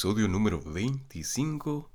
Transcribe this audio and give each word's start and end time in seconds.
episodio 0.00 0.28
número 0.28 0.62
25. 0.62 1.90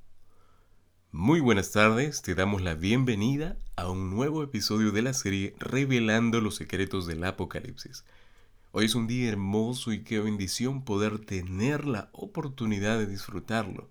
Muy 1.11 1.39
buenas 1.39 1.71
tardes, 1.71 2.21
te 2.21 2.35
damos 2.35 2.61
la 2.61 2.75
bienvenida 2.75 3.57
a 3.75 3.89
un 3.89 4.11
nuevo 4.11 4.43
episodio 4.43 4.91
de 4.91 5.01
la 5.01 5.11
serie 5.15 5.55
Revelando 5.57 6.39
los 6.39 6.53
secretos 6.53 7.07
del 7.07 7.23
Apocalipsis. 7.23 8.05
Hoy 8.73 8.85
es 8.85 8.93
un 8.93 9.07
día 9.07 9.27
hermoso 9.27 9.91
y 9.91 10.03
qué 10.03 10.19
bendición 10.19 10.85
poder 10.85 11.17
tener 11.17 11.85
la 11.85 12.11
oportunidad 12.11 12.99
de 12.99 13.07
disfrutarlo. 13.07 13.89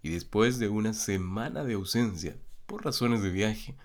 Y 0.00 0.08
después 0.08 0.58
de 0.58 0.70
una 0.70 0.94
semana 0.94 1.64
de 1.64 1.74
ausencia, 1.74 2.38
por 2.64 2.86
razones 2.86 3.22
de 3.22 3.28
viaje, 3.28 3.76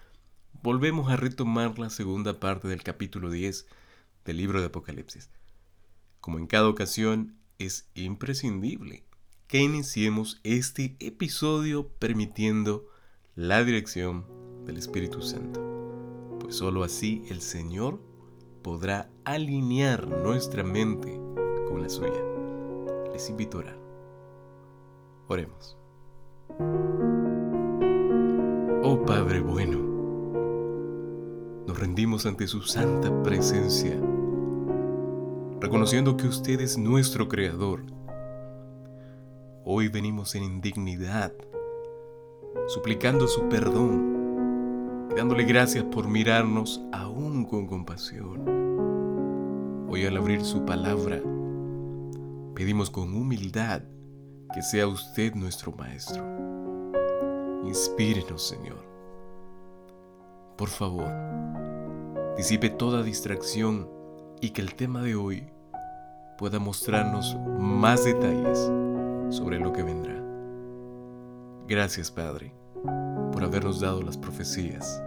volvemos 0.62 1.12
a 1.12 1.18
retomar 1.18 1.78
la 1.80 1.90
segunda 1.90 2.40
parte 2.40 2.70
del 2.70 2.82
capítulo 2.82 3.30
10 3.30 3.68
del 4.24 4.38
libro 4.38 4.62
de 4.62 4.68
Apocalipsis. 4.68 5.30
Como 6.22 6.38
en 6.38 6.48
cada 6.48 6.70
ocasión, 6.70 7.36
es 7.60 7.90
imprescindible 7.94 9.04
que 9.54 9.62
iniciemos 9.62 10.42
este 10.44 10.96
episodio 11.00 11.88
permitiendo 12.00 12.88
la 13.36 13.64
dirección 13.64 14.26
del 14.66 14.78
Espíritu 14.78 15.22
Santo, 15.22 15.62
pues 16.40 16.56
sólo 16.56 16.84
así 16.84 17.24
el 17.30 17.40
Señor 17.40 18.02
podrá 18.64 19.12
alinear 19.26 20.08
nuestra 20.08 20.64
mente 20.64 21.22
con 21.68 21.84
la 21.84 21.90
suya. 21.90 22.20
Les 23.12 23.30
invito 23.30 23.60
a 23.60 23.62
orar. 23.62 23.78
Oremos. 25.28 25.78
Oh 28.82 29.04
Padre 29.06 29.40
bueno, 29.40 29.78
nos 31.68 31.80
rendimos 31.80 32.26
ante 32.26 32.48
su 32.48 32.64
santa 32.64 33.22
presencia 33.22 34.02
reconociendo 35.62 36.18
que 36.18 36.26
usted 36.26 36.60
es 36.60 36.76
nuestro 36.76 37.28
Creador. 37.28 38.03
Hoy 39.66 39.88
venimos 39.88 40.36
en 40.36 40.44
indignidad, 40.44 41.32
suplicando 42.68 43.30
su 43.30 43.48
perdón 43.48 45.08
dándole 45.16 45.46
gracias 45.46 45.86
por 45.86 46.10
mirarnos 46.10 46.82
aún 46.92 47.46
con 47.46 47.66
compasión. 47.68 48.44
Hoy 49.90 50.06
al 50.06 50.18
abrir 50.18 50.44
su 50.44 50.66
palabra, 50.66 51.22
pedimos 52.54 52.90
con 52.90 53.14
humildad 53.16 53.84
que 54.54 54.62
sea 54.62 54.86
usted 54.86 55.34
nuestro 55.34 55.72
Maestro. 55.72 56.26
Inspírenos, 57.64 58.46
Señor. 58.46 58.84
Por 60.58 60.68
favor, 60.68 61.08
disipe 62.36 62.70
toda 62.70 63.02
distracción 63.02 63.88
y 64.42 64.50
que 64.50 64.62
el 64.62 64.76
tema 64.76 65.02
de 65.02 65.16
hoy 65.16 65.48
pueda 66.38 66.60
mostrarnos 66.60 67.38
más 67.58 68.04
detalles 68.04 68.70
sobre 69.34 69.60
lo 69.60 69.74
que 69.74 69.82
vendrá. 69.82 70.22
Gracias, 71.68 72.12
Padre, 72.12 72.54
por 73.32 73.44
habernos 73.44 73.82
dado 73.82 74.04
las 74.04 74.18
profecías 74.18 75.02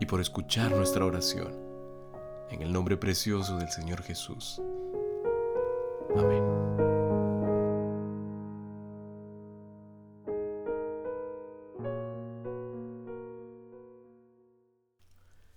y 0.00 0.06
por 0.06 0.20
escuchar 0.20 0.70
nuestra 0.70 1.04
oración. 1.04 1.52
En 2.50 2.62
el 2.62 2.72
nombre 2.72 2.96
precioso 2.96 3.58
del 3.58 3.68
Señor 3.68 4.02
Jesús. 4.02 4.62
Amén. 6.16 6.42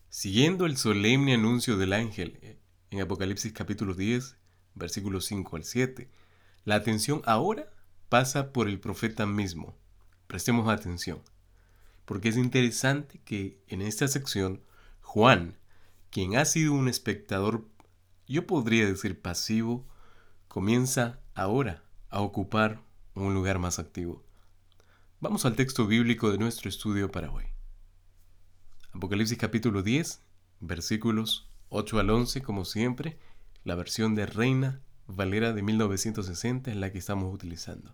Siguiendo 0.10 0.66
el 0.66 0.76
solemne 0.76 1.36
anuncio 1.36 1.78
del 1.78 1.94
ángel 1.94 2.60
en 2.90 3.00
Apocalipsis 3.00 3.54
capítulo 3.54 3.94
10, 3.94 4.36
versículos 4.76 5.26
5 5.26 5.56
al 5.56 5.64
7. 5.64 6.10
La 6.64 6.76
atención 6.76 7.22
ahora 7.26 7.74
pasa 8.10 8.54
por 8.54 8.68
el 8.68 8.80
profeta 8.80 9.26
mismo. 9.26 9.76
Prestemos 10.28 10.70
atención, 10.70 11.22
porque 12.06 12.30
es 12.30 12.38
interesante 12.38 13.20
que 13.26 13.60
en 13.68 13.82
esta 13.82 14.08
sección 14.08 14.62
Juan, 15.02 15.58
quien 16.12 16.38
ha 16.38 16.46
sido 16.46 16.74
un 16.74 16.88
espectador, 16.88 17.66
yo 18.28 18.46
podría 18.46 18.86
decir 18.86 19.20
pasivo, 19.20 19.88
comienza 20.48 21.20
ahora 21.34 21.84
a 22.10 22.22
ocupar 22.22 22.80
un 23.16 23.34
lugar 23.34 23.58
más 23.58 23.80
activo. 23.80 24.24
Vamos 25.20 25.46
al 25.46 25.56
texto 25.56 25.88
bíblico 25.88 26.32
de 26.32 26.38
nuestro 26.38 26.70
estudio 26.70 27.12
para 27.12 27.32
hoy. 27.32 27.46
Apocalipsis 28.94 29.38
capítulo 29.38 29.82
10, 29.82 30.22
versículos 30.60 31.50
8 31.70 32.00
al 32.00 32.10
11, 32.10 32.42
como 32.42 32.66
siempre, 32.66 33.18
la 33.64 33.76
versión 33.76 34.14
de 34.16 34.26
Reina 34.28 34.82
Valera 35.16 35.54
de 35.54 35.62
1960 35.62 36.72
es 36.72 36.78
la 36.78 36.92
que 36.92 36.98
estamos 36.98 37.34
utilizando. 37.34 37.94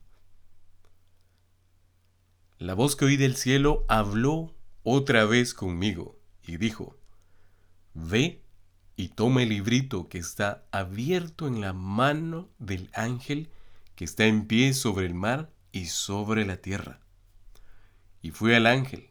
La 2.60 2.74
voz 2.74 2.96
que 2.96 3.06
oí 3.06 3.18
del 3.18 3.36
cielo 3.36 3.86
habló 3.88 4.56
otra 4.84 5.26
vez 5.26 5.54
conmigo 5.54 6.20
y 6.46 6.58
dijo, 6.58 6.98
Ve 7.94 8.44
y 8.96 9.10
toma 9.10 9.44
el 9.44 9.50
librito 9.50 10.10
que 10.10 10.18
está 10.18 10.66
abierto 10.72 11.48
en 11.48 11.62
la 11.62 11.74
mano 11.74 12.50
del 12.58 12.90
ángel 12.94 13.50
que 13.98 14.06
está 14.06 14.26
en 14.26 14.46
pie 14.46 14.74
sobre 14.74 15.08
el 15.08 15.16
mar 15.16 15.52
y 15.72 15.88
sobre 15.88 16.46
la 16.46 16.58
tierra. 16.58 17.00
Y 18.22 18.30
fui 18.30 18.54
al 18.54 18.68
ángel, 18.68 19.10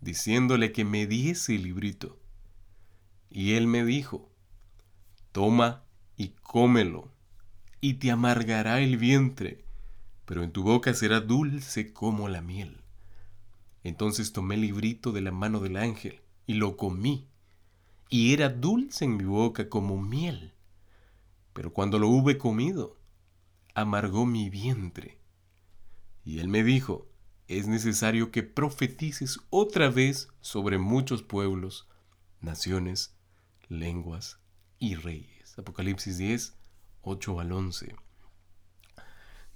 diciéndole 0.00 0.72
que 0.72 0.84
me 0.84 1.06
diese 1.06 1.54
el 1.54 1.62
librito. 1.62 2.20
Y 3.30 3.54
él 3.54 3.68
me 3.68 3.84
dijo, 3.84 4.32
Toma 5.30 5.84
y 6.16 6.30
cómelo, 6.42 7.13
y 7.84 7.92
te 7.92 8.10
amargará 8.10 8.80
el 8.80 8.96
vientre, 8.96 9.62
pero 10.24 10.42
en 10.42 10.52
tu 10.52 10.62
boca 10.62 10.94
será 10.94 11.20
dulce 11.20 11.92
como 11.92 12.30
la 12.30 12.40
miel. 12.40 12.78
Entonces 13.82 14.32
tomé 14.32 14.54
el 14.54 14.62
librito 14.62 15.12
de 15.12 15.20
la 15.20 15.32
mano 15.32 15.60
del 15.60 15.76
ángel 15.76 16.22
y 16.46 16.54
lo 16.54 16.78
comí, 16.78 17.28
y 18.08 18.32
era 18.32 18.48
dulce 18.48 19.04
en 19.04 19.18
mi 19.18 19.24
boca 19.24 19.68
como 19.68 20.00
miel. 20.00 20.54
Pero 21.52 21.74
cuando 21.74 21.98
lo 21.98 22.08
hube 22.08 22.38
comido, 22.38 22.96
amargó 23.74 24.24
mi 24.24 24.48
vientre. 24.48 25.18
Y 26.24 26.38
él 26.38 26.48
me 26.48 26.64
dijo, 26.64 27.06
es 27.48 27.66
necesario 27.66 28.30
que 28.30 28.42
profetices 28.42 29.40
otra 29.50 29.90
vez 29.90 30.28
sobre 30.40 30.78
muchos 30.78 31.22
pueblos, 31.22 31.86
naciones, 32.40 33.14
lenguas 33.68 34.38
y 34.78 34.94
reyes. 34.94 35.58
Apocalipsis 35.58 36.16
10, 36.16 36.54
8 37.04 37.40
al 37.40 37.52
11. 37.52 37.94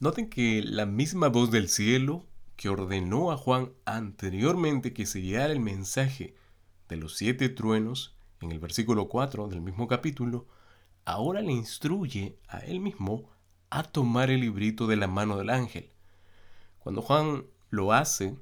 Noten 0.00 0.30
que 0.30 0.62
la 0.62 0.86
misma 0.86 1.28
voz 1.28 1.50
del 1.50 1.68
cielo 1.68 2.24
que 2.56 2.68
ordenó 2.68 3.30
a 3.32 3.36
Juan 3.36 3.72
anteriormente 3.84 4.92
que 4.92 5.06
se 5.06 5.20
guiara 5.20 5.52
el 5.52 5.60
mensaje 5.60 6.34
de 6.88 6.96
los 6.96 7.16
siete 7.16 7.48
truenos 7.48 8.16
en 8.40 8.52
el 8.52 8.58
versículo 8.58 9.08
4 9.08 9.48
del 9.48 9.60
mismo 9.60 9.88
capítulo, 9.88 10.46
ahora 11.04 11.40
le 11.40 11.52
instruye 11.52 12.38
a 12.48 12.58
él 12.58 12.80
mismo 12.80 13.28
a 13.70 13.82
tomar 13.82 14.30
el 14.30 14.40
librito 14.40 14.86
de 14.86 14.96
la 14.96 15.06
mano 15.06 15.36
del 15.36 15.50
ángel. 15.50 15.90
Cuando 16.78 17.02
Juan 17.02 17.44
lo 17.70 17.92
hace, 17.92 18.36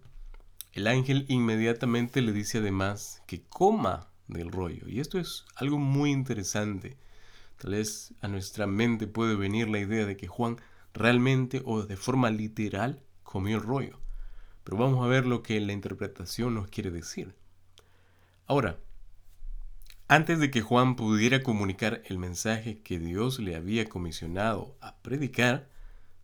el 0.72 0.86
ángel 0.86 1.24
inmediatamente 1.28 2.22
le 2.22 2.32
dice 2.32 2.58
además 2.58 3.22
que 3.26 3.42
coma 3.42 4.08
del 4.28 4.52
rollo. 4.52 4.88
Y 4.88 5.00
esto 5.00 5.18
es 5.18 5.44
algo 5.54 5.78
muy 5.78 6.10
interesante. 6.10 6.96
Tal 7.58 7.72
vez 7.72 8.14
a 8.20 8.28
nuestra 8.28 8.66
mente 8.66 9.06
puede 9.06 9.34
venir 9.34 9.68
la 9.68 9.78
idea 9.78 10.04
de 10.04 10.16
que 10.16 10.28
Juan 10.28 10.56
realmente 10.92 11.62
o 11.64 11.82
de 11.82 11.96
forma 11.96 12.30
literal 12.30 13.02
comió 13.22 13.56
el 13.56 13.62
rollo. 13.62 13.98
Pero 14.64 14.76
vamos 14.76 15.04
a 15.04 15.08
ver 15.08 15.26
lo 15.26 15.42
que 15.42 15.60
la 15.60 15.72
interpretación 15.72 16.54
nos 16.54 16.68
quiere 16.68 16.90
decir. 16.90 17.34
Ahora, 18.46 18.78
antes 20.08 20.38
de 20.38 20.50
que 20.50 20.60
Juan 20.60 20.94
pudiera 20.96 21.42
comunicar 21.42 22.02
el 22.06 22.18
mensaje 22.18 22.80
que 22.80 22.98
Dios 22.98 23.40
le 23.40 23.56
había 23.56 23.88
comisionado 23.88 24.76
a 24.80 24.96
predicar, 24.98 25.68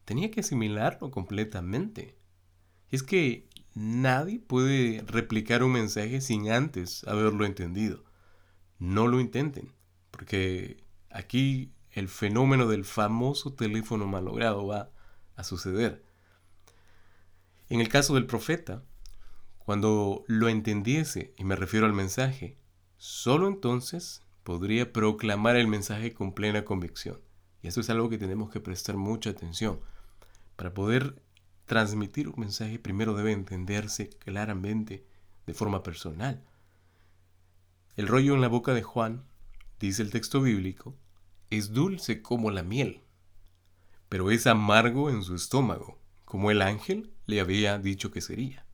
tenía 0.05 0.31
que 0.31 0.41
asimilarlo 0.41 1.11
completamente. 1.11 2.17
Es 2.91 3.03
que 3.03 3.49
nadie 3.75 4.39
puede 4.39 5.03
replicar 5.07 5.65
un 5.65 5.73
mensaje 5.73 6.21
sin 6.21 6.51
antes 6.51 7.05
haberlo 7.09 7.45
entendido. 7.45 8.05
No 8.79 9.09
lo 9.09 9.21
intenten, 9.21 9.73
porque 10.13 10.83
Aquí 11.13 11.73
el 11.91 12.09
fenómeno 12.09 12.67
del 12.67 12.85
famoso 12.85 13.53
teléfono 13.53 14.07
malogrado 14.07 14.67
va 14.67 14.91
a 15.37 15.45
suceder. 15.45 16.03
En 17.69 17.81
el 17.81 17.89
caso 17.89 18.15
del 18.15 18.27
profeta, 18.27 18.83
cuando 19.59 20.25
lo 20.27 20.49
entendiese, 20.49 21.35
y 21.37 21.45
me 21.45 21.57
refiero 21.57 21.87
al 21.87 21.93
mensaje, 21.93 22.57
solo 22.97 23.47
entonces 23.49 24.23
podría 24.43 24.93
proclamar 24.93 25.57
el 25.57 25.69
mensaje 25.69 26.13
con 26.13 26.33
plena 26.33 26.65
convicción. 26.65 27.21
Y 27.63 27.69
eso 27.69 27.81
es 27.81 27.91
algo 27.91 28.09
que 28.09 28.19
tenemos 28.19 28.51
que 28.51 28.61
prestar 28.61 28.97
mucha 28.97 29.31
atención. 29.31 29.81
Para 30.57 30.75
poder 30.75 31.23
transmitir 31.67 32.29
un 32.29 32.41
mensaje 32.41 32.79
primero 32.79 33.15
debe 33.15 33.33
entenderse 33.33 34.11
claramente 34.11 35.07
de 35.47 35.55
forma 35.55 35.83
personal. 35.83 36.43
El 37.97 38.09
rollo 38.09 38.35
en 38.35 38.41
la 38.41 38.49
boca 38.49 38.75
de 38.75 38.83
Juan, 38.83 39.25
dice 39.79 40.03
el 40.03 40.11
texto 40.11 40.41
bíblico, 40.41 40.97
es 41.53 41.73
dulce 41.73 42.23
como 42.23 42.51
la 42.51 42.63
miel, 42.63 43.03
pero 44.09 44.31
es 44.31 44.47
amargo 44.47 45.11
en 45.11 45.23
su 45.23 45.35
estómago, 45.35 45.99
como 46.25 46.51
el 46.51 46.63
ángel 46.63 47.11
le 47.27 47.41
había 47.41 47.79
dicho 47.79 48.11
que 48.11 48.21
sería. 48.21 48.65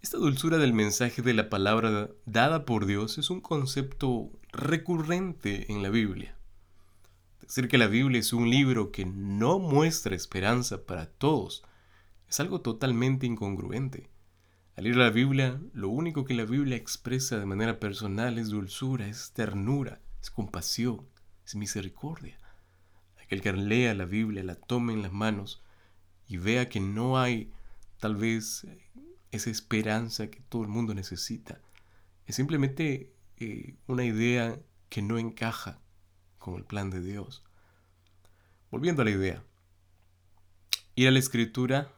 Esta 0.00 0.18
dulzura 0.18 0.58
del 0.58 0.74
mensaje 0.74 1.22
de 1.22 1.34
la 1.34 1.48
palabra 1.48 2.10
dada 2.26 2.64
por 2.64 2.86
Dios 2.86 3.18
es 3.18 3.30
un 3.30 3.40
concepto 3.40 4.30
recurrente 4.52 5.72
en 5.72 5.82
la 5.82 5.88
Biblia. 5.88 6.36
Decir 7.40 7.68
que 7.68 7.78
la 7.78 7.86
Biblia 7.86 8.20
es 8.20 8.32
un 8.32 8.50
libro 8.50 8.92
que 8.92 9.06
no 9.06 9.58
muestra 9.58 10.14
esperanza 10.14 10.84
para 10.84 11.06
todos 11.06 11.64
es 12.28 12.38
algo 12.40 12.60
totalmente 12.60 13.26
incongruente. 13.26 14.10
Al 14.76 14.84
leer 14.84 14.96
la 14.96 15.10
Biblia, 15.10 15.60
lo 15.72 15.88
único 15.88 16.24
que 16.24 16.34
la 16.34 16.44
Biblia 16.44 16.76
expresa 16.76 17.38
de 17.38 17.46
manera 17.46 17.80
personal 17.80 18.38
es 18.38 18.50
dulzura, 18.50 19.08
es 19.08 19.32
ternura, 19.32 20.00
es 20.20 20.30
compasión, 20.30 21.08
misericordia. 21.54 22.38
Aquel 23.22 23.42
que 23.42 23.52
lea 23.52 23.94
la 23.94 24.04
Biblia, 24.04 24.42
la 24.42 24.54
tome 24.54 24.92
en 24.92 25.02
las 25.02 25.12
manos 25.12 25.62
y 26.26 26.36
vea 26.36 26.68
que 26.68 26.80
no 26.80 27.18
hay 27.18 27.52
tal 27.98 28.16
vez 28.16 28.66
esa 29.30 29.50
esperanza 29.50 30.30
que 30.30 30.40
todo 30.40 30.62
el 30.62 30.68
mundo 30.68 30.94
necesita. 30.94 31.60
Es 32.26 32.36
simplemente 32.36 33.12
eh, 33.38 33.76
una 33.86 34.04
idea 34.04 34.60
que 34.88 35.02
no 35.02 35.18
encaja 35.18 35.80
con 36.38 36.54
el 36.54 36.64
plan 36.64 36.90
de 36.90 37.00
Dios. 37.00 37.44
Volviendo 38.70 39.02
a 39.02 39.04
la 39.04 39.10
idea, 39.10 39.44
ir 40.94 41.08
a 41.08 41.10
la 41.10 41.18
escritura 41.18 41.92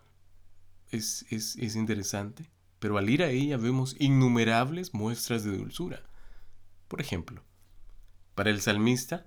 es, 0.90 1.26
es, 1.30 1.56
es 1.56 1.76
interesante, 1.76 2.50
pero 2.78 2.98
al 2.98 3.08
ir 3.10 3.22
a 3.22 3.30
ella 3.30 3.56
vemos 3.56 3.96
innumerables 3.98 4.94
muestras 4.94 5.44
de 5.44 5.56
dulzura. 5.56 6.02
Por 6.88 7.00
ejemplo, 7.00 7.44
para 8.34 8.50
el 8.50 8.60
salmista, 8.60 9.26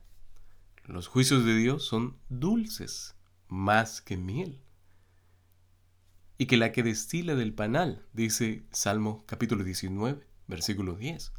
los 0.86 1.08
juicios 1.08 1.46
de 1.46 1.56
Dios 1.56 1.86
son 1.86 2.18
dulces, 2.30 3.16
más 3.48 4.02
que 4.02 4.18
miel 4.18 4.64
y 6.38 6.46
que 6.46 6.58
la 6.58 6.72
que 6.72 6.84
destila 6.84 7.36
del 7.36 7.54
panal, 7.54 8.06
dice 8.12 8.66
Salmo 8.72 9.24
capítulo 9.28 9.64
19, 9.64 10.28
versículo 10.48 10.96
10. 10.96 11.32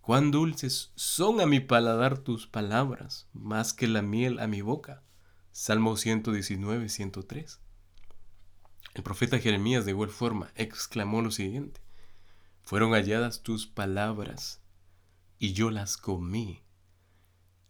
Cuán 0.00 0.30
dulces 0.30 0.92
son 0.96 1.40
a 1.40 1.46
mi 1.46 1.60
paladar 1.60 2.18
tus 2.18 2.46
palabras, 2.46 3.28
más 3.32 3.72
que 3.72 3.86
la 3.86 4.02
miel 4.02 4.38
a 4.40 4.46
mi 4.46 4.60
boca. 4.60 5.02
Salmo 5.52 5.96
119, 5.96 6.88
103. 6.88 7.60
El 8.94 9.02
profeta 9.02 9.38
Jeremías 9.38 9.84
de 9.84 9.92
igual 9.92 10.10
forma 10.10 10.50
exclamó 10.54 11.22
lo 11.22 11.30
siguiente, 11.30 11.80
fueron 12.62 12.92
halladas 12.92 13.42
tus 13.42 13.66
palabras 13.66 14.62
y 15.38 15.52
yo 15.52 15.70
las 15.70 15.96
comí, 15.96 16.62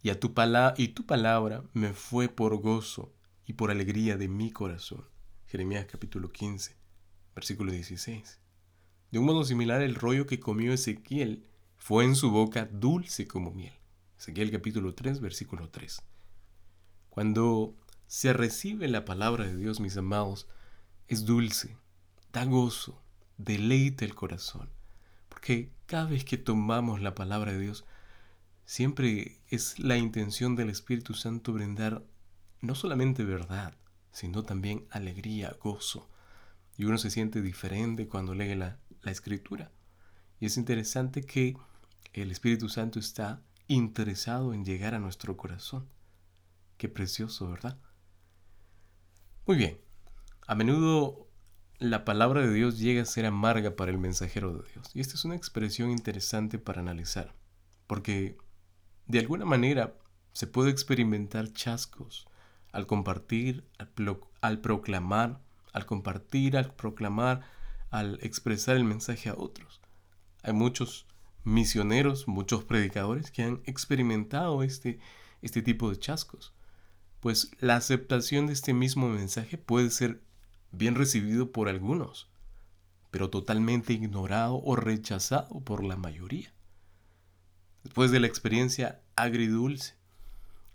y, 0.01 0.09
a 0.09 0.19
tu, 0.19 0.33
y 0.77 0.87
tu 0.89 1.05
palabra 1.05 1.63
me 1.73 1.93
fue 1.93 2.29
por 2.29 2.57
gozo 2.61 3.13
y 3.45 3.53
por 3.53 3.71
alegría 3.71 4.17
de 4.17 4.27
mi 4.27 4.51
corazón. 4.51 5.05
Jeremías 5.47 5.85
capítulo 5.85 6.31
15, 6.31 6.75
versículo 7.35 7.71
16. 7.71 8.39
De 9.11 9.19
un 9.19 9.25
modo 9.25 9.43
similar, 9.43 9.81
el 9.81 9.95
rollo 9.95 10.25
que 10.27 10.39
comió 10.39 10.71
Ezequiel 10.71 11.45
fue 11.77 12.05
en 12.05 12.15
su 12.15 12.29
boca 12.29 12.69
dulce 12.71 13.27
como 13.27 13.51
miel. 13.51 13.73
Ezequiel 14.17 14.51
capítulo 14.51 14.93
3, 14.93 15.19
versículo 15.19 15.69
3. 15.69 16.01
Cuando 17.09 17.75
se 18.07 18.33
recibe 18.33 18.87
la 18.87 19.05
palabra 19.05 19.45
de 19.45 19.55
Dios, 19.55 19.79
mis 19.79 19.97
amados, 19.97 20.47
es 21.07 21.25
dulce, 21.25 21.75
da 22.31 22.45
gozo, 22.45 23.01
deleite 23.37 24.05
el 24.05 24.13
corazón. 24.13 24.69
Porque 25.27 25.71
cada 25.87 26.05
vez 26.05 26.23
que 26.23 26.37
tomamos 26.37 27.01
la 27.01 27.15
palabra 27.15 27.51
de 27.51 27.59
Dios, 27.59 27.85
siempre 28.69 29.41
es 29.47 29.79
la 29.79 29.97
intención 29.97 30.55
del 30.55 30.69
Espíritu 30.69 31.15
Santo 31.15 31.53
brindar 31.53 32.03
no 32.61 32.75
solamente 32.75 33.23
verdad, 33.23 33.73
sino 34.11 34.43
también 34.43 34.85
alegría, 34.91 35.57
gozo. 35.59 36.07
Y 36.77 36.85
uno 36.85 36.99
se 36.99 37.09
siente 37.09 37.41
diferente 37.41 38.07
cuando 38.07 38.35
lee 38.35 38.53
la, 38.53 38.77
la 39.01 39.09
escritura. 39.09 39.71
Y 40.39 40.45
es 40.45 40.55
interesante 40.55 41.23
que 41.23 41.57
el 42.13 42.29
Espíritu 42.29 42.69
Santo 42.69 42.99
está 42.99 43.41
interesado 43.67 44.53
en 44.53 44.63
llegar 44.63 44.93
a 44.93 44.99
nuestro 44.99 45.35
corazón. 45.35 45.89
Qué 46.77 46.89
precioso, 46.89 47.49
¿verdad? 47.49 47.75
Muy 49.47 49.57
bien. 49.57 49.79
A 50.45 50.53
menudo 50.53 51.27
la 51.79 52.05
palabra 52.05 52.41
de 52.41 52.53
Dios 52.53 52.77
llega 52.77 53.01
a 53.01 53.05
ser 53.05 53.25
amarga 53.25 53.75
para 53.75 53.89
el 53.89 53.97
mensajero 53.97 54.53
de 54.53 54.69
Dios. 54.71 54.91
Y 54.93 54.99
esta 54.99 55.15
es 55.15 55.25
una 55.25 55.35
expresión 55.35 55.89
interesante 55.89 56.59
para 56.59 56.81
analizar, 56.81 57.33
porque 57.87 58.37
de 59.09 59.17
alguna 59.17 59.43
manera 59.43 59.95
se 60.33 60.45
puede 60.45 60.69
experimentar 60.69 61.51
chascos 61.51 62.27
al 62.71 62.85
compartir, 62.85 63.67
al, 64.41 64.59
proclamar, 64.61 65.41
al 65.73 65.87
compartir, 65.87 66.55
al 66.55 66.75
proclamar, 66.75 67.41
al 67.89 68.19
expresar 68.21 68.77
el 68.77 68.83
mensaje 68.83 69.29
a 69.29 69.33
otros. 69.33 69.81
Hay 70.43 70.53
muchos 70.53 71.07
misioneros, 71.43 72.27
muchos 72.27 72.63
predicadores 72.65 73.31
que 73.31 73.41
han 73.41 73.61
experimentado 73.65 74.61
este, 74.61 74.99
este 75.41 75.63
tipo 75.63 75.89
de 75.89 75.97
chascos, 75.97 76.53
pues 77.19 77.49
la 77.59 77.77
aceptación 77.77 78.45
de 78.45 78.53
este 78.53 78.75
mismo 78.75 79.09
mensaje 79.09 79.57
puede 79.57 79.89
ser 79.89 80.21
bien 80.71 80.93
recibido 80.93 81.51
por 81.51 81.67
algunos, 81.67 82.29
pero 83.09 83.31
totalmente 83.31 83.91
ignorado 83.91 84.61
o 84.63 84.75
rechazado 84.75 85.61
por 85.61 85.83
la 85.83 85.95
mayoría. 85.95 86.53
Después 87.83 88.11
de 88.11 88.19
la 88.19 88.27
experiencia 88.27 89.01
agridulce, 89.15 89.95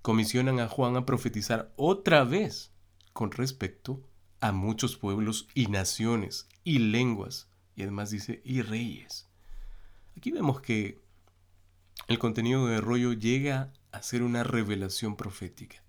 comisionan 0.02 0.61
a 0.61 0.68
Juan 0.68 0.96
a 0.96 1.06
profetizar 1.06 1.73
otra 1.76 2.25
vez 2.25 2.73
con 3.12 3.30
respecto 3.30 4.02
a 4.40 4.52
muchos 4.52 4.96
pueblos 4.96 5.49
y 5.54 5.68
naciones 5.68 6.49
y 6.64 6.78
lenguas, 6.78 7.49
y 7.76 7.82
además 7.82 8.11
dice, 8.11 8.42
y 8.44 8.62
reyes. 8.62 9.28
Aquí 10.16 10.30
vemos 10.30 10.61
que 10.61 11.02
el 12.08 12.18
contenido 12.18 12.66
de 12.66 12.80
rollo 12.80 13.12
llega 13.12 13.73
a 13.92 14.02
ser 14.02 14.23
una 14.23 14.44
revelación 14.44 15.16
profética, 15.16 15.82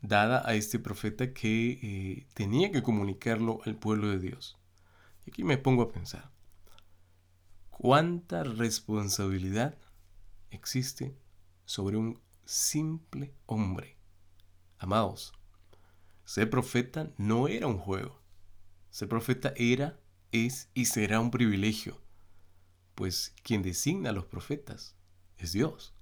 dada 0.00 0.48
a 0.48 0.54
este 0.54 0.78
profeta 0.78 1.32
que 1.32 1.80
eh, 1.82 2.26
tenía 2.34 2.70
que 2.70 2.82
comunicarlo 2.82 3.60
al 3.64 3.76
pueblo 3.76 4.08
de 4.08 4.20
Dios. 4.20 4.56
Y 5.26 5.30
aquí 5.30 5.42
me 5.42 5.58
pongo 5.58 5.82
a 5.82 5.90
pensar, 5.90 6.30
¿cuánta 7.78 8.44
responsabilidad 8.44 9.78
existe 10.50 11.16
sobre 11.64 11.96
un 11.96 12.20
simple 12.44 13.34
hombre. 13.46 13.96
Amados, 14.78 15.34
ser 16.24 16.48
profeta 16.48 17.12
no 17.18 17.48
era 17.48 17.66
un 17.66 17.78
juego. 17.78 18.20
Ser 18.90 19.08
profeta 19.08 19.52
era, 19.56 20.00
es 20.32 20.70
y 20.74 20.86
será 20.86 21.20
un 21.20 21.30
privilegio, 21.30 22.00
pues 22.94 23.34
quien 23.42 23.62
designa 23.62 24.10
a 24.10 24.12
los 24.12 24.26
profetas 24.26 24.96
es 25.36 25.52
Dios. 25.52 25.94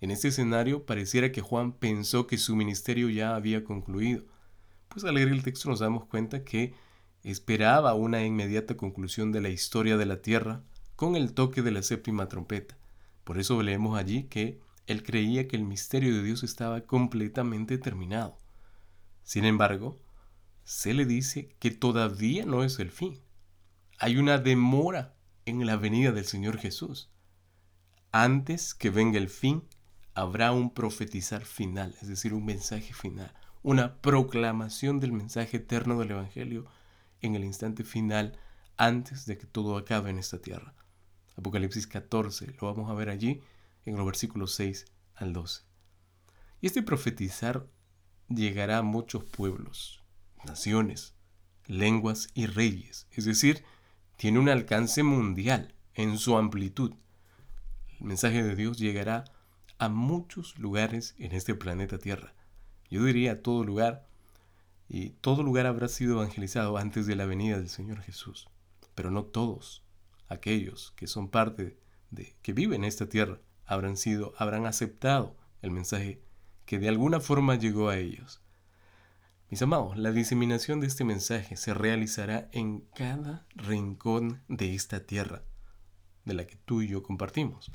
En 0.00 0.10
este 0.10 0.28
escenario 0.28 0.86
pareciera 0.86 1.32
que 1.32 1.40
Juan 1.40 1.72
pensó 1.72 2.26
que 2.26 2.38
su 2.38 2.54
ministerio 2.54 3.08
ya 3.10 3.34
había 3.34 3.64
concluido, 3.64 4.24
pues 4.88 5.04
al 5.04 5.14
leer 5.14 5.28
el 5.28 5.42
texto 5.42 5.68
nos 5.68 5.80
damos 5.80 6.04
cuenta 6.06 6.44
que 6.44 6.74
esperaba 7.24 7.94
una 7.94 8.24
inmediata 8.24 8.76
conclusión 8.76 9.32
de 9.32 9.40
la 9.40 9.48
historia 9.48 9.96
de 9.96 10.06
la 10.06 10.22
tierra 10.22 10.62
con 10.96 11.16
el 11.16 11.32
toque 11.34 11.62
de 11.62 11.70
la 11.70 11.82
séptima 11.82 12.28
trompeta. 12.28 12.76
Por 13.24 13.38
eso 13.38 13.62
leemos 13.62 13.98
allí 13.98 14.24
que 14.24 14.60
él 14.86 15.02
creía 15.02 15.48
que 15.48 15.56
el 15.56 15.64
misterio 15.64 16.14
de 16.14 16.22
Dios 16.22 16.42
estaba 16.42 16.80
completamente 16.82 17.76
terminado. 17.76 18.38
Sin 19.22 19.44
embargo, 19.44 19.96
se 20.64 20.94
le 20.94 21.04
dice 21.04 21.54
que 21.58 21.70
todavía 21.70 22.46
no 22.46 22.64
es 22.64 22.78
el 22.78 22.90
fin. 22.90 23.20
Hay 23.98 24.16
una 24.16 24.38
demora 24.38 25.14
en 25.44 25.66
la 25.66 25.76
venida 25.76 26.12
del 26.12 26.24
Señor 26.24 26.58
Jesús. 26.58 27.10
Antes 28.12 28.74
que 28.74 28.90
venga 28.90 29.18
el 29.18 29.28
fin, 29.28 29.64
habrá 30.14 30.52
un 30.52 30.72
profetizar 30.72 31.44
final, 31.44 31.94
es 32.00 32.08
decir, 32.08 32.32
un 32.32 32.44
mensaje 32.44 32.92
final, 32.94 33.32
una 33.62 34.00
proclamación 34.00 35.00
del 35.00 35.12
mensaje 35.12 35.58
eterno 35.58 35.98
del 35.98 36.12
Evangelio 36.12 36.66
en 37.20 37.34
el 37.34 37.44
instante 37.44 37.84
final 37.84 38.38
antes 38.76 39.26
de 39.26 39.38
que 39.38 39.46
todo 39.46 39.76
acabe 39.76 40.10
en 40.10 40.18
esta 40.18 40.40
tierra. 40.40 40.74
Apocalipsis 41.36 41.86
14, 41.86 42.54
lo 42.60 42.72
vamos 42.72 42.90
a 42.90 42.94
ver 42.94 43.08
allí 43.10 43.42
en 43.84 43.96
los 43.96 44.06
versículos 44.06 44.52
6 44.54 44.86
al 45.14 45.32
12. 45.32 45.62
Y 46.60 46.66
este 46.66 46.82
profetizar 46.82 47.66
llegará 48.28 48.78
a 48.78 48.82
muchos 48.82 49.24
pueblos, 49.24 50.02
naciones, 50.44 51.14
lenguas 51.66 52.28
y 52.34 52.46
reyes, 52.46 53.06
es 53.12 53.24
decir, 53.24 53.64
tiene 54.16 54.38
un 54.38 54.48
alcance 54.48 55.02
mundial 55.02 55.74
en 55.94 56.18
su 56.18 56.36
amplitud. 56.36 56.94
El 58.00 58.06
mensaje 58.06 58.42
de 58.42 58.56
Dios 58.56 58.78
llegará 58.78 59.24
a 59.78 59.88
muchos 59.88 60.58
lugares 60.58 61.14
en 61.18 61.32
este 61.32 61.54
planeta 61.54 61.98
Tierra. 61.98 62.34
Yo 62.90 63.04
diría 63.04 63.32
a 63.32 63.42
todo 63.42 63.64
lugar, 63.64 64.07
y 64.88 65.10
todo 65.10 65.42
lugar 65.42 65.66
habrá 65.66 65.88
sido 65.88 66.14
evangelizado 66.14 66.78
antes 66.78 67.06
de 67.06 67.16
la 67.16 67.26
venida 67.26 67.58
del 67.58 67.68
Señor 67.68 68.00
Jesús, 68.00 68.48
pero 68.94 69.10
no 69.10 69.24
todos 69.24 69.84
aquellos 70.28 70.92
que 70.96 71.06
son 71.06 71.28
parte 71.28 71.78
de, 72.10 72.34
que 72.42 72.52
viven 72.52 72.84
en 72.84 72.88
esta 72.88 73.08
tierra 73.08 73.38
habrán 73.66 73.96
sido, 73.96 74.32
habrán 74.38 74.66
aceptado 74.66 75.36
el 75.60 75.70
mensaje 75.70 76.22
que 76.64 76.78
de 76.78 76.88
alguna 76.88 77.20
forma 77.20 77.56
llegó 77.56 77.90
a 77.90 77.98
ellos. 77.98 78.40
Mis 79.50 79.62
amados, 79.62 79.96
la 79.96 80.12
diseminación 80.12 80.80
de 80.80 80.86
este 80.86 81.04
mensaje 81.04 81.56
se 81.56 81.72
realizará 81.74 82.48
en 82.52 82.80
cada 82.94 83.46
rincón 83.54 84.42
de 84.48 84.74
esta 84.74 85.06
tierra, 85.06 85.42
de 86.24 86.34
la 86.34 86.46
que 86.46 86.56
tú 86.56 86.82
y 86.82 86.88
yo 86.88 87.02
compartimos. 87.02 87.70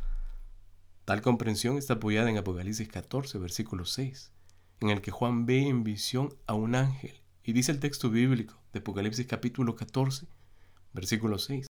Tal 1.05 1.22
comprensión 1.22 1.77
está 1.77 1.96
apoyada 1.96 2.29
en 2.29 2.38
Apocalipsis 2.38 2.88
14, 2.88 3.38
versículo 3.39 3.86
6, 3.86 4.32
en 4.83 4.89
el 4.89 5.01
que 5.01 5.11
Juan 5.11 5.45
ve 5.45 5.67
en 5.67 5.85
visión 5.85 6.35
a 6.45 6.55
un 6.55 6.75
ángel, 6.75 7.21
y 7.41 7.53
dice 7.53 7.71
el 7.71 7.79
texto 7.79 8.09
bíblico 8.09 8.61
de 8.73 8.79
Apocalipsis 8.79 9.25
capítulo 9.25 9.77
14, 9.77 10.27
versículo 10.91 11.39
6. 11.39 11.67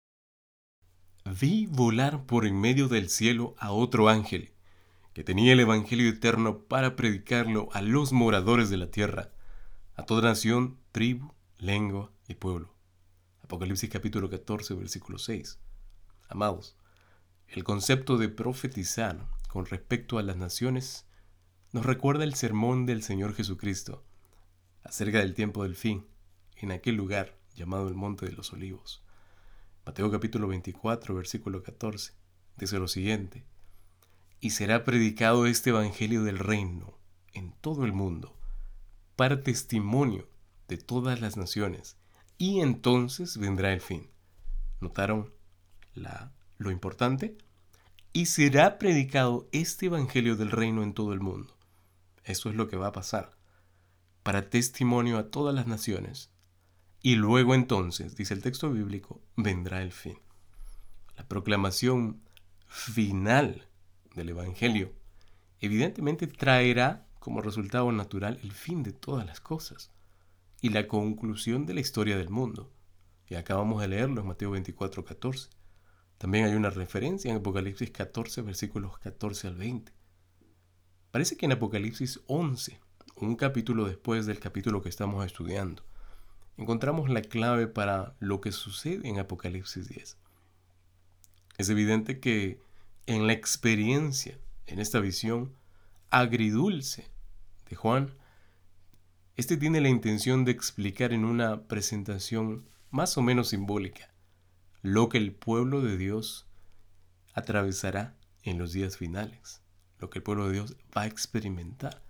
Vi 1.40 1.66
volar 1.66 2.26
por 2.26 2.46
en 2.46 2.60
medio 2.60 2.88
del 2.88 3.10
cielo 3.10 3.54
a 3.58 3.74
otro 3.74 4.08
ángel, 4.08 4.54
que 5.14 5.26
tenía 5.26 5.52
el 5.52 5.60
Evangelio 5.60 6.10
eterno 6.10 6.60
para 6.60 6.96
predicarlo 6.96 7.68
a 7.74 7.82
los 7.82 8.14
moradores 8.14 8.70
de 8.70 8.78
la 8.78 8.90
tierra, 8.90 9.34
a 9.96 10.04
toda 10.06 10.30
nación, 10.30 10.78
tribu, 10.94 11.34
lengua 11.58 12.14
y 12.30 12.36
pueblo. 12.36 12.74
Apocalipsis 13.44 13.90
capítulo 13.90 14.30
14, 14.30 14.74
versículo 14.76 15.18
6. 15.18 15.60
Amados, 16.30 16.78
el 17.50 17.66
concepto 17.66 18.18
de 18.18 18.30
profetizar 18.30 19.28
con 19.50 19.66
respecto 19.66 20.18
a 20.18 20.24
las 20.24 20.38
naciones 20.38 21.06
nos 21.72 21.86
recuerda 21.86 22.26
el 22.26 22.36
sermón 22.36 22.86
del 22.86 23.02
Señor 23.02 23.34
Jesucristo 23.34 24.04
acerca 24.84 25.20
del 25.20 25.34
tiempo 25.34 25.64
del 25.64 25.76
fin 25.76 26.06
en 26.58 26.72
aquel 26.72 26.96
lugar 26.96 27.38
llamado 27.56 27.88
el 27.88 27.96
Monte 27.96 28.26
de 28.26 28.34
los 28.34 28.52
Olivos. 28.52 29.04
Mateo 29.86 30.12
capítulo 30.12 30.48
24, 30.48 31.16
versículo 31.16 31.64
14, 31.64 32.14
dice 32.58 32.78
lo 32.78 32.88
siguiente, 32.88 33.46
y 34.42 34.50
será 34.50 34.84
predicado 34.84 35.46
este 35.46 35.70
Evangelio 35.70 36.24
del 36.24 36.40
reino 36.40 36.98
en 37.34 37.54
todo 37.62 37.86
el 37.86 37.94
mundo, 37.94 38.38
para 39.16 39.42
testimonio 39.42 40.28
de 40.68 40.78
todas 40.78 41.22
las 41.22 41.38
naciones, 41.38 41.98
y 42.38 42.60
entonces 42.60 43.38
vendrá 43.38 43.72
el 43.72 43.82
fin. 43.82 44.10
¿Notaron 44.82 45.34
la 45.94 46.34
lo 46.58 46.70
importante, 46.70 47.38
y 48.14 48.28
será 48.28 48.78
predicado 48.78 49.48
este 49.52 49.88
Evangelio 49.88 50.36
del 50.36 50.52
reino 50.52 50.84
en 50.84 50.94
todo 50.94 51.14
el 51.14 51.22
mundo. 51.22 51.58
Eso 52.24 52.50
es 52.50 52.56
lo 52.56 52.68
que 52.68 52.78
va 52.78 52.88
a 52.88 52.92
pasar, 52.92 53.38
para 54.24 54.50
testimonio 54.50 55.18
a 55.18 55.30
todas 55.30 55.54
las 55.56 55.68
naciones. 55.68 56.32
Y 57.02 57.16
luego 57.16 57.56
entonces, 57.56 58.16
dice 58.16 58.34
el 58.34 58.44
texto 58.44 58.72
bíblico, 58.72 59.22
vendrá 59.36 59.82
el 59.82 59.92
fin. 59.92 60.20
La 61.18 61.28
proclamación 61.28 62.22
final 62.68 63.68
del 64.16 64.30
Evangelio 64.30 64.94
evidentemente 65.60 66.28
traerá 66.28 67.08
como 67.20 67.42
resultado 67.42 67.92
natural 67.92 68.40
el 68.44 68.52
fin 68.52 68.82
de 68.84 68.92
todas 68.92 69.26
las 69.26 69.40
cosas 69.40 69.92
y 70.62 70.70
la 70.70 70.88
conclusión 70.88 71.66
de 71.66 71.74
la 71.74 71.82
historia 71.82 72.18
del 72.18 72.30
mundo. 72.30 72.72
Y 73.28 73.36
acabamos 73.36 73.82
de 73.82 73.88
leerlo 73.88 74.22
en 74.22 74.28
Mateo 74.28 74.52
24, 74.52 75.06
14. 75.06 75.50
También 76.18 76.46
hay 76.46 76.54
una 76.54 76.70
referencia 76.70 77.32
en 77.32 77.38
Apocalipsis 77.38 77.92
14, 77.92 78.42
versículos 78.42 78.98
14 79.00 79.48
al 79.48 79.56
20. 79.56 79.92
Parece 81.12 81.36
que 81.36 81.46
en 81.46 81.52
Apocalipsis 81.52 82.22
11, 82.28 82.80
un 83.18 83.36
capítulo 83.36 83.86
después 83.86 84.26
del 84.26 84.40
capítulo 84.40 84.82
que 84.82 84.88
estamos 84.88 85.26
estudiando, 85.26 85.84
encontramos 86.56 87.10
la 87.10 87.22
clave 87.22 87.68
para 87.68 88.16
lo 88.20 88.40
que 88.40 88.54
sucede 88.54 89.10
en 89.10 89.20
Apocalipsis 89.20 89.90
10. 89.90 90.18
Es 91.58 91.70
evidente 91.70 92.22
que 92.22 92.62
en 93.08 93.28
la 93.28 93.34
experiencia, 93.34 94.40
en 94.68 94.80
esta 94.80 95.02
visión 95.02 95.54
agridulce 96.10 97.12
de 97.70 97.76
Juan, 97.76 98.14
este 99.36 99.58
tiene 99.58 99.82
la 99.82 99.90
intención 99.90 100.46
de 100.46 100.52
explicar 100.52 101.12
en 101.12 101.26
una 101.26 101.64
presentación 101.64 102.70
más 102.90 103.18
o 103.18 103.22
menos 103.22 103.50
simbólica 103.50 104.12
lo 104.82 105.10
que 105.10 105.18
el 105.18 105.34
pueblo 105.34 105.82
de 105.82 105.98
Dios 105.98 106.48
atravesará 107.34 108.16
en 108.44 108.58
los 108.58 108.72
días 108.72 108.98
finales, 108.98 109.62
lo 110.02 110.10
que 110.10 110.20
el 110.20 110.24
pueblo 110.24 110.48
de 110.48 110.54
Dios 110.54 110.76
va 110.96 111.04
a 111.04 111.08
experimentar 111.08 112.02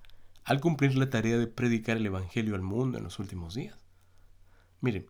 al 0.44 0.60
cumplir 0.60 0.96
la 0.96 1.10
tarea 1.10 1.38
de 1.38 1.46
predicar 1.46 1.98
el 1.98 2.06
Evangelio 2.06 2.56
al 2.56 2.62
mundo 2.62 2.98
en 2.98 3.04
los 3.04 3.20
últimos 3.20 3.54
días. 3.54 3.78
Miren, 4.80 5.06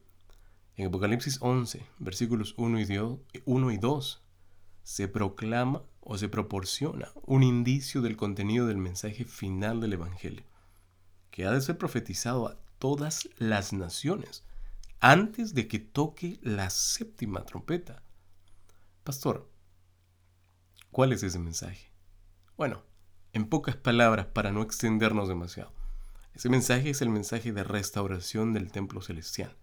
en 0.75 0.87
Apocalipsis 0.87 1.37
11, 1.41 1.85
versículos 1.99 2.53
1 2.57 2.79
y 3.71 3.77
2, 3.77 4.21
se 4.83 5.07
proclama 5.07 5.83
o 6.01 6.17
se 6.17 6.27
proporciona 6.27 7.09
un 7.25 7.43
indicio 7.43 8.01
del 8.01 8.17
contenido 8.17 8.65
del 8.65 8.77
mensaje 8.77 9.23
final 9.23 9.79
del 9.79 9.93
Evangelio, 9.93 10.43
que 11.29 11.45
ha 11.45 11.51
de 11.51 11.61
ser 11.61 11.77
profetizado 11.77 12.47
a 12.47 12.57
todas 12.79 13.29
las 13.37 13.73
naciones 13.73 14.43
antes 14.99 15.53
de 15.53 15.67
que 15.67 15.79
toque 15.79 16.39
la 16.41 16.69
séptima 16.69 17.45
trompeta. 17.45 18.03
Pastor, 19.03 19.49
¿cuál 20.89 21.13
es 21.13 21.23
ese 21.23 21.39
mensaje? 21.39 21.90
Bueno, 22.61 22.83
en 23.33 23.49
pocas 23.49 23.75
palabras, 23.75 24.27
para 24.27 24.51
no 24.51 24.61
extendernos 24.61 25.27
demasiado, 25.27 25.73
ese 26.35 26.47
mensaje 26.47 26.91
es 26.91 27.01
el 27.01 27.09
mensaje 27.09 27.51
de 27.51 27.63
restauración 27.63 28.53
del 28.53 28.71
templo 28.71 29.01
celestial 29.01 29.57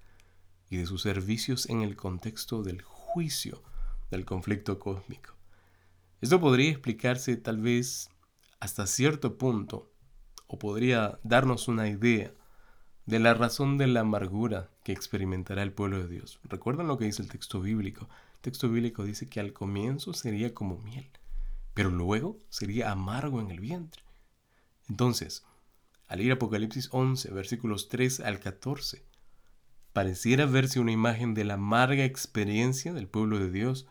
y 0.68 0.78
de 0.78 0.86
sus 0.86 1.02
servicios 1.02 1.68
en 1.68 1.82
el 1.82 1.94
contexto 1.94 2.64
del 2.64 2.82
juicio 2.82 3.62
del 4.10 4.24
conflicto 4.24 4.80
cósmico. 4.80 5.36
Esto 6.20 6.40
podría 6.40 6.70
explicarse 6.70 7.36
tal 7.36 7.58
vez 7.58 8.10
hasta 8.58 8.84
cierto 8.88 9.38
punto 9.38 9.92
o 10.48 10.58
podría 10.58 11.20
darnos 11.22 11.68
una 11.68 11.86
idea 11.86 12.34
de 13.06 13.20
la 13.20 13.32
razón 13.32 13.78
de 13.78 13.86
la 13.86 14.00
amargura 14.00 14.70
que 14.82 14.90
experimentará 14.90 15.62
el 15.62 15.72
pueblo 15.72 16.00
de 16.00 16.08
Dios. 16.08 16.40
¿Recuerdan 16.42 16.88
lo 16.88 16.98
que 16.98 17.04
dice 17.04 17.22
el 17.22 17.28
texto 17.28 17.60
bíblico? 17.60 18.08
El 18.34 18.40
texto 18.40 18.68
bíblico 18.68 19.04
dice 19.04 19.28
que 19.28 19.38
al 19.38 19.52
comienzo 19.52 20.14
sería 20.14 20.52
como 20.52 20.78
miel, 20.78 21.08
pero 21.78 21.90
luego 21.90 22.40
sería 22.48 22.90
amargo 22.90 23.40
en 23.40 23.52
el 23.52 23.60
vientre. 23.60 24.02
Entonces, 24.88 25.44
al 26.08 26.20
ir 26.20 26.32
Apocalipsis 26.32 26.88
11, 26.90 27.30
versículos 27.30 27.88
3 27.88 28.18
al 28.18 28.40
14, 28.40 29.04
pareciera 29.92 30.46
verse 30.46 30.80
una 30.80 30.90
imagen 30.90 31.34
de 31.34 31.44
la 31.44 31.54
amarga 31.54 32.04
experiencia 32.04 32.92
del 32.92 33.06
pueblo 33.06 33.38
de 33.38 33.52
Dios 33.52 33.86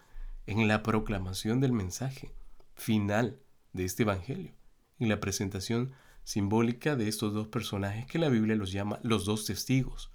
en 0.48 0.68
la 0.68 0.84
proclamación 0.84 1.62
del 1.62 1.72
mensaje 1.72 2.34
final 2.76 3.40
de 3.72 3.86
este 3.86 4.04
Evangelio, 4.04 4.52
en 5.00 5.08
la 5.08 5.22
presentación 5.22 5.94
simbólica 6.26 6.98
de 6.98 7.08
estos 7.08 7.34
dos 7.34 7.48
personajes 7.48 8.06
que 8.06 8.20
la 8.20 8.28
Biblia 8.28 8.58
los 8.58 8.74
llama 8.74 9.00
los 9.02 9.24
dos 9.24 9.46
testigos, 9.46 10.12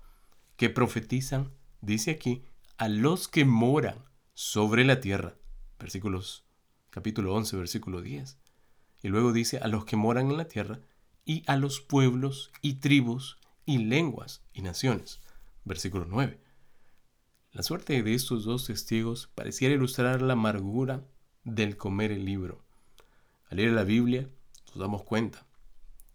que 0.58 0.68
profetizan, 0.68 1.52
dice 1.80 2.10
aquí, 2.10 2.44
a 2.76 2.90
los 2.90 3.28
que 3.28 3.46
moran 3.46 4.04
sobre 4.34 4.84
la 4.84 5.00
tierra. 5.00 5.36
Versículos 5.78 6.44
capítulo 6.92 7.34
11, 7.34 7.56
versículo 7.56 8.02
10. 8.02 8.38
Y 9.02 9.08
luego 9.08 9.32
dice 9.32 9.58
a 9.58 9.66
los 9.66 9.86
que 9.86 9.96
moran 9.96 10.30
en 10.30 10.36
la 10.36 10.46
tierra 10.46 10.80
y 11.24 11.42
a 11.46 11.56
los 11.56 11.80
pueblos 11.80 12.52
y 12.60 12.74
tribus 12.74 13.38
y 13.64 13.78
lenguas 13.78 14.42
y 14.52 14.60
naciones. 14.60 15.20
Versículo 15.64 16.04
9. 16.06 16.38
La 17.52 17.62
suerte 17.62 18.02
de 18.02 18.14
estos 18.14 18.44
dos 18.44 18.66
testigos 18.66 19.30
pareciera 19.34 19.74
ilustrar 19.74 20.20
la 20.20 20.34
amargura 20.34 21.02
del 21.44 21.78
comer 21.78 22.12
el 22.12 22.26
libro. 22.26 22.62
Al 23.48 23.56
leer 23.56 23.72
la 23.72 23.84
Biblia 23.84 24.28
nos 24.68 24.76
damos 24.76 25.02
cuenta 25.02 25.46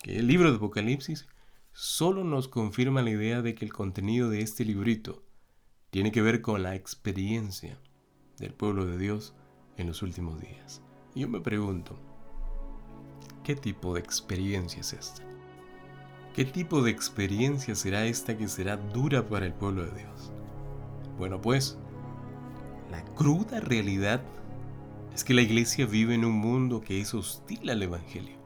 que 0.03 0.19
el 0.19 0.27
libro 0.27 0.51
de 0.51 0.57
Apocalipsis 0.57 1.27
solo 1.71 2.23
nos 2.23 2.47
confirma 2.47 3.01
la 3.01 3.09
idea 3.09 3.41
de 3.41 3.55
que 3.55 3.65
el 3.65 3.73
contenido 3.73 4.29
de 4.29 4.41
este 4.41 4.63
librito 4.63 5.23
tiene 5.89 6.11
que 6.11 6.21
ver 6.21 6.41
con 6.41 6.61
la 6.61 6.75
experiencia 6.75 7.79
del 8.37 8.53
pueblo 8.53 8.85
de 8.85 8.99
Dios 8.99 9.33
en 9.77 9.87
los 9.87 10.01
últimos 10.01 10.39
días. 10.41 10.81
Y 11.15 11.21
yo 11.21 11.29
me 11.29 11.39
pregunto, 11.39 11.95
¿qué 13.43 13.55
tipo 13.55 13.93
de 13.93 13.99
experiencia 13.99 14.81
es 14.81 14.93
esta? 14.93 15.23
¿Qué 16.33 16.45
tipo 16.45 16.83
de 16.83 16.91
experiencia 16.91 17.73
será 17.73 18.05
esta 18.05 18.37
que 18.37 18.47
será 18.47 18.77
dura 18.77 19.27
para 19.27 19.45
el 19.45 19.53
pueblo 19.53 19.83
de 19.85 19.91
Dios? 19.91 20.31
Bueno, 21.17 21.41
pues, 21.41 21.79
la 22.91 23.03
cruda 23.15 23.59
realidad 23.59 24.21
es 25.15 25.23
que 25.23 25.33
la 25.33 25.41
iglesia 25.41 25.87
vive 25.87 26.13
en 26.13 26.25
un 26.25 26.33
mundo 26.33 26.81
que 26.81 27.01
es 27.01 27.15
hostil 27.15 27.69
al 27.71 27.81
Evangelio. 27.81 28.37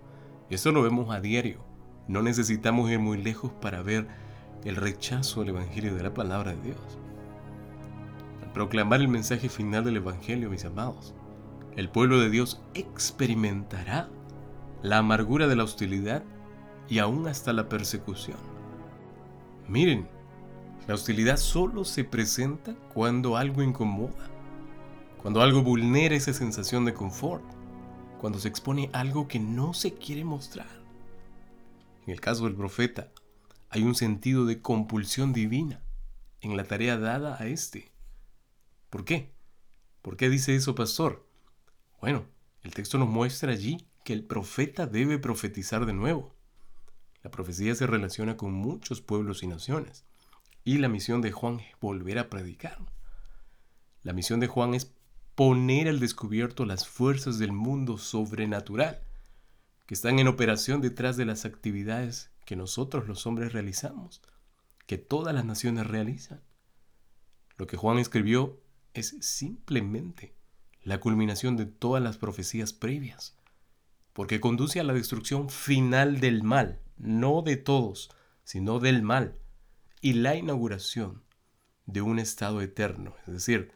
Eso 0.50 0.72
lo 0.72 0.82
vemos 0.82 1.14
a 1.14 1.20
diario. 1.20 1.66
No 2.08 2.22
necesitamos 2.22 2.90
ir 2.90 3.00
muy 3.00 3.22
lejos 3.22 3.52
para 3.52 3.82
ver 3.82 4.08
el 4.64 4.78
rechazo 4.78 5.42
al 5.42 5.50
Evangelio 5.50 5.94
de 5.94 6.04
la 6.04 6.14
palabra 6.14 6.54
de 6.54 6.62
Dios. 6.62 7.01
Proclamar 8.54 9.02
el 9.02 9.08
mensaje 9.08 9.50
final 9.50 9.84
del 9.84 9.98
Evangelio, 9.98 10.50
mis 10.50 10.66
amados, 10.66 11.14
el 11.76 11.90
pueblo 11.90 12.20
de 12.20 12.30
Dios 12.30 12.62
experimentará 12.74 14.10
la 14.82 14.98
amargura 14.98 15.48
de 15.48 15.56
la 15.56 15.64
hostilidad 15.64 16.24
y 16.90 17.00
aún 17.00 17.28
hasta 17.28 17.54
la 17.54 17.70
persecución. 17.70 18.38
Miren, 19.68 20.08
la 20.88 20.96
hostilidad 20.96 21.38
solo 21.38 21.86
se 21.86 22.04
presenta 22.04 22.76
cuando 22.94 23.38
algo 23.38 23.64
incomoda, 23.64 24.30
cuando 25.22 25.42
algo 25.42 25.62
vulnera 25.62 26.16
esa 26.16 26.34
sensación 26.34 26.84
de 26.84 26.94
confort 26.94 27.44
cuando 28.22 28.38
se 28.38 28.50
expone 28.50 28.92
algo 28.94 29.28
que 29.28 29.40
no 29.40 29.74
se 29.74 29.96
quiere 29.96 30.24
mostrar. 30.24 30.70
En 32.06 32.14
el 32.14 32.22
caso 32.22 32.46
del 32.46 32.56
profeta, 32.56 33.10
hay 33.72 33.82
un 33.82 33.96
sentido 33.96 34.46
de 34.46 34.62
compulsión 34.62 35.34
divina 35.34 35.82
en 36.40 36.56
la 36.56 36.66
tarea 36.66 37.00
dada 37.00 37.36
a 37.40 37.48
éste. 37.48 37.91
¿Por 38.92 39.06
qué? 39.06 39.32
¿Por 40.02 40.18
qué 40.18 40.30
dice 40.30 40.54
eso, 40.54 40.76
pastor? 40.76 41.26
Bueno, 42.02 42.26
el 42.62 42.74
texto 42.74 42.98
nos 42.98 43.08
muestra 43.08 43.54
allí 43.54 43.88
que 44.04 44.12
el 44.12 44.26
profeta 44.26 44.86
debe 44.86 45.18
profetizar 45.18 45.86
de 45.86 45.94
nuevo. 45.94 46.36
La 47.24 47.32
profecía 47.32 47.74
se 47.74 47.88
relaciona 47.88 48.36
con 48.36 48.52
muchos 48.52 49.00
pueblos 49.00 49.44
y 49.44 49.48
naciones, 49.48 50.04
y 50.66 50.78
la 50.78 50.90
misión 50.90 51.22
de 51.22 51.32
Juan 51.32 51.62
es 51.62 51.80
volver 51.80 52.20
a 52.20 52.30
predicar. 52.30 52.80
La 54.04 54.12
misión 54.12 54.42
de 54.42 54.48
Juan 54.48 54.74
es 54.74 54.92
poner 55.36 55.88
al 55.88 56.02
descubierto 56.02 56.66
las 56.66 56.86
fuerzas 56.86 57.40
del 57.40 57.54
mundo 57.54 57.98
sobrenatural 57.98 59.00
que 59.86 59.94
están 59.94 60.20
en 60.20 60.28
operación 60.28 60.82
detrás 60.82 61.16
de 61.16 61.24
las 61.24 61.46
actividades 61.46 62.30
que 62.46 62.58
nosotros 62.58 63.08
los 63.08 63.26
hombres 63.26 63.54
realizamos, 63.54 64.22
que 64.86 64.98
todas 64.98 65.34
las 65.34 65.46
naciones 65.46 65.88
realizan. 65.88 66.42
Lo 67.56 67.68
que 67.68 67.78
Juan 67.78 67.98
escribió 67.98 68.61
es 68.94 69.16
simplemente 69.22 70.36
la 70.84 71.00
culminación 71.00 71.58
de 71.58 71.66
todas 71.66 72.02
las 72.02 72.18
profecías 72.18 72.74
previas, 72.74 73.38
porque 74.14 74.40
conduce 74.40 74.80
a 74.80 74.84
la 74.84 74.94
destrucción 74.94 75.50
final 75.50 76.20
del 76.20 76.44
mal, 76.44 76.80
no 76.98 77.42
de 77.42 77.58
todos, 77.58 78.10
sino 78.44 78.80
del 78.80 79.04
mal, 79.04 79.38
y 80.02 80.14
la 80.14 80.36
inauguración 80.36 81.24
de 81.86 82.02
un 82.02 82.20
estado 82.20 82.62
eterno, 82.62 83.16
es 83.28 83.34
decir, 83.34 83.72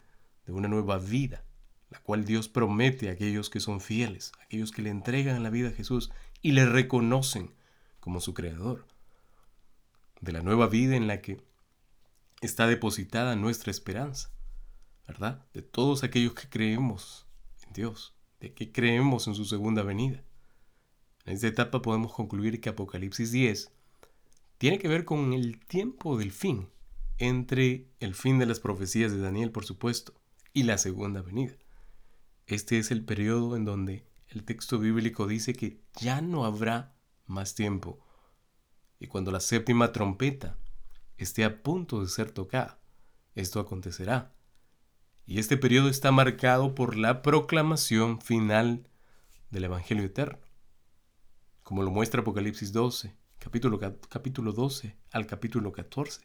de 0.46 0.54
una 0.54 0.68
nueva 0.68 0.98
vida, 0.98 1.44
la 1.90 2.00
cual 2.00 2.26
Dios 2.26 2.50
promete 2.50 3.10
a 3.10 3.14
aquellos 3.14 3.50
que 3.50 3.60
son 3.60 3.80
fieles, 3.82 4.32
aquellos 4.44 4.72
que 4.72 4.82
le 4.82 4.90
entregan 4.90 5.44
la 5.44 5.50
vida 5.50 5.70
a 5.70 5.74
Jesús 5.74 6.12
y 6.42 6.52
le 6.52 6.66
reconocen 6.66 7.54
como 8.00 8.20
su 8.20 8.34
creador, 8.34 8.86
de 10.22 10.32
la 10.32 10.42
nueva 10.42 10.68
vida 10.68 10.96
en 10.96 11.08
la 11.08 11.22
que 11.22 11.42
está 12.42 12.68
depositada 12.68 13.36
nuestra 13.36 13.72
esperanza. 13.72 14.35
De 15.54 15.62
todos 15.62 16.04
aquellos 16.04 16.34
que 16.34 16.50
creemos 16.50 17.26
en 17.66 17.74
Dios, 17.74 18.16
de 18.40 18.54
que 18.54 18.72
creemos 18.72 19.28
en 19.28 19.36
su 19.36 19.46
segunda 19.46 19.82
venida. 19.82 20.24
En 21.26 21.34
esta 21.34 21.48
etapa 21.48 21.82
podemos 21.82 22.14
concluir 22.14 22.60
que 22.60 22.70
Apocalipsis 22.70 23.32
10 23.32 23.72
tiene 24.58 24.78
que 24.78 24.88
ver 24.88 25.06
con 25.06 25.34
el 25.34 25.60
tiempo 25.66 26.18
del 26.18 26.32
fin, 26.32 26.70
entre 27.18 27.88
el 28.00 28.14
fin 28.14 28.40
de 28.40 28.46
las 28.46 28.60
profecías 28.60 29.12
de 29.12 29.20
Daniel, 29.20 29.52
por 29.52 29.66
supuesto, 29.66 30.14
y 30.54 30.64
la 30.64 30.78
segunda 30.78 31.22
venida. 31.22 31.56
Este 32.46 32.78
es 32.78 32.92
el 32.92 33.06
periodo 33.06 33.56
en 33.56 33.64
donde 33.64 34.06
el 34.28 34.44
texto 34.44 34.80
bíblico 34.80 35.28
dice 35.28 35.54
que 35.54 35.82
ya 35.96 36.20
no 36.20 36.46
habrá 36.46 36.96
más 37.26 37.56
tiempo. 37.56 38.00
Y 39.00 39.08
cuando 39.08 39.32
la 39.32 39.40
séptima 39.40 39.92
trompeta 39.94 40.58
esté 41.18 41.46
a 41.46 41.64
punto 41.64 42.02
de 42.02 42.10
ser 42.10 42.32
tocada, 42.32 42.82
esto 43.34 43.60
acontecerá. 43.60 44.35
Y 45.28 45.40
este 45.40 45.58
periodo 45.58 45.90
está 45.90 46.12
marcado 46.12 46.76
por 46.76 46.96
la 46.96 47.24
proclamación 47.24 48.22
final 48.22 48.88
del 49.50 49.64
Evangelio 49.64 50.04
eterno, 50.04 50.46
como 51.64 51.82
lo 51.82 51.90
muestra 51.90 52.22
Apocalipsis 52.22 52.72
12, 52.72 53.16
capítulo, 53.40 53.80
capítulo 54.08 54.54
12 54.54 54.96
al 55.12 55.26
capítulo 55.26 55.72
14. 55.72 56.22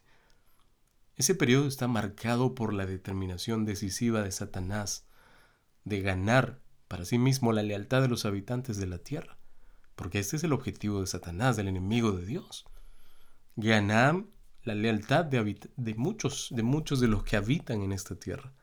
Ese 1.15 1.33
periodo 1.33 1.67
está 1.67 1.87
marcado 1.87 2.53
por 2.53 2.73
la 2.73 2.85
determinación 2.85 3.65
decisiva 3.65 4.21
de 4.21 4.31
Satanás 4.31 5.07
de 5.83 6.01
ganar 6.01 6.59
para 6.87 7.03
sí 7.05 7.17
mismo 7.17 7.53
la 7.53 7.63
lealtad 7.63 8.03
de 8.03 8.07
los 8.07 8.25
habitantes 8.25 8.77
de 8.77 8.85
la 8.85 8.99
tierra, 8.99 9.39
porque 9.95 10.19
este 10.19 10.35
es 10.35 10.43
el 10.43 10.53
objetivo 10.53 11.01
de 11.01 11.07
Satanás, 11.07 11.57
del 11.57 11.69
enemigo 11.69 12.11
de 12.11 12.27
Dios. 12.27 12.65
Ganar 13.55 14.25
la 14.61 14.75
lealtad 14.75 15.25
de, 15.25 15.95
muchos, 15.97 16.49
de 16.51 16.61
muchos 16.61 16.99
de 16.99 17.07
los 17.07 17.23
que 17.23 17.35
habitan 17.35 17.81
en 17.81 17.93
esta 17.93 18.13
tierra 18.15 18.53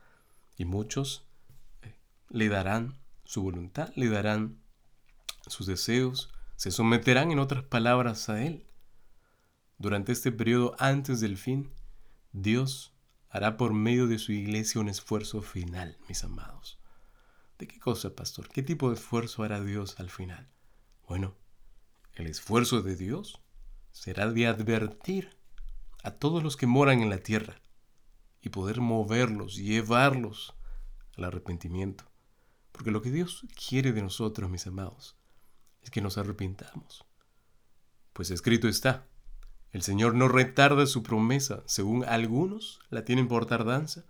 y 0.58 0.64
muchos 0.64 1.24
eh, 1.82 1.96
le 2.28 2.48
darán 2.48 2.98
su 3.24 3.42
voluntad, 3.42 3.90
le 3.94 4.08
darán 4.08 4.60
sus 5.46 5.66
deseos, 5.66 6.30
se 6.56 6.70
someterán 6.70 7.30
en 7.30 7.38
otras 7.38 7.62
palabras 7.62 8.28
a 8.28 8.44
Él. 8.44 8.66
Durante 9.78 10.12
este 10.12 10.32
periodo 10.32 10.74
antes 10.78 11.20
del 11.20 11.38
fin, 11.38 11.70
Dios 12.32 12.92
hará 13.30 13.56
por 13.56 13.72
medio 13.72 14.08
de 14.08 14.18
su 14.18 14.32
iglesia 14.32 14.80
un 14.80 14.88
esfuerzo 14.88 15.40
final, 15.40 15.96
mis 16.08 16.24
amados. 16.24 16.78
¿De 17.58 17.68
qué 17.68 17.78
cosa, 17.78 18.14
pastor? 18.14 18.48
¿Qué 18.48 18.62
tipo 18.62 18.88
de 18.88 18.96
esfuerzo 18.96 19.44
hará 19.44 19.60
Dios 19.60 19.98
al 20.00 20.10
final? 20.10 20.48
Bueno, 21.06 21.36
el 22.14 22.26
esfuerzo 22.26 22.82
de 22.82 22.96
Dios 22.96 23.40
será 23.92 24.30
de 24.30 24.46
advertir 24.48 25.36
a 26.02 26.10
todos 26.12 26.42
los 26.42 26.56
que 26.56 26.66
moran 26.66 27.00
en 27.00 27.10
la 27.10 27.18
tierra 27.18 27.60
y 28.40 28.50
poder 28.50 28.80
moverlos, 28.80 29.56
llevarlos 29.56 30.54
al 31.16 31.24
arrepentimiento. 31.24 32.04
Porque 32.72 32.90
lo 32.90 33.02
que 33.02 33.10
Dios 33.10 33.46
quiere 33.68 33.92
de 33.92 34.02
nosotros, 34.02 34.50
mis 34.50 34.66
amados, 34.66 35.16
es 35.82 35.90
que 35.90 36.00
nos 36.00 36.18
arrepintamos. 36.18 37.04
Pues 38.12 38.30
escrito 38.30 38.68
está, 38.68 39.06
el 39.72 39.82
Señor 39.82 40.14
no 40.14 40.28
retarda 40.28 40.86
su 40.86 41.02
promesa, 41.02 41.62
según 41.66 42.04
algunos 42.04 42.80
la 42.88 43.04
tienen 43.04 43.28
por 43.28 43.46
tardanza, 43.46 44.04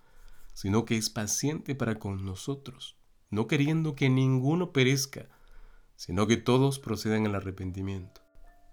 sino 0.55 0.85
que 0.85 0.97
es 0.97 1.11
paciente 1.11 1.75
para 1.75 1.99
con 1.99 2.25
nosotros, 2.25 2.97
no 3.31 3.47
queriendo 3.47 3.95
que 3.95 4.09
ninguno 4.09 4.73
perezca, 4.73 5.29
sino 5.97 6.27
que 6.27 6.37
todos 6.37 6.79
procedan 6.79 7.27
al 7.27 7.35
arrepentimiento. 7.35 8.21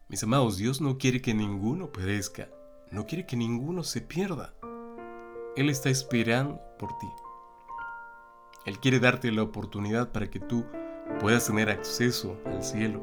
Mis 0.10 0.24
amados, 0.24 0.58
Dios 0.58 0.82
no 0.82 0.98
quiere 0.98 1.22
que 1.22 1.34
ninguno 1.34 1.92
perezca, 1.92 2.50
no 2.92 3.08
quiere 3.08 3.26
que 3.26 3.36
ninguno 3.36 3.84
se 3.84 4.02
pierda. 4.02 4.54
Él 5.56 5.70
está 5.70 5.90
esperando 5.90 6.60
por 6.78 6.98
ti. 6.98 7.08
Él 8.66 8.78
quiere 8.80 9.00
darte 9.00 9.32
la 9.32 9.44
oportunidad 9.44 10.12
para 10.12 10.30
que 10.30 10.42
tú 10.42 10.66
puedas 11.22 11.48
tener 11.48 11.70
acceso 11.70 12.38
al 12.46 12.62
cielo, 12.62 13.02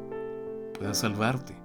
puedas 0.78 0.98
salvarte. 0.98 1.56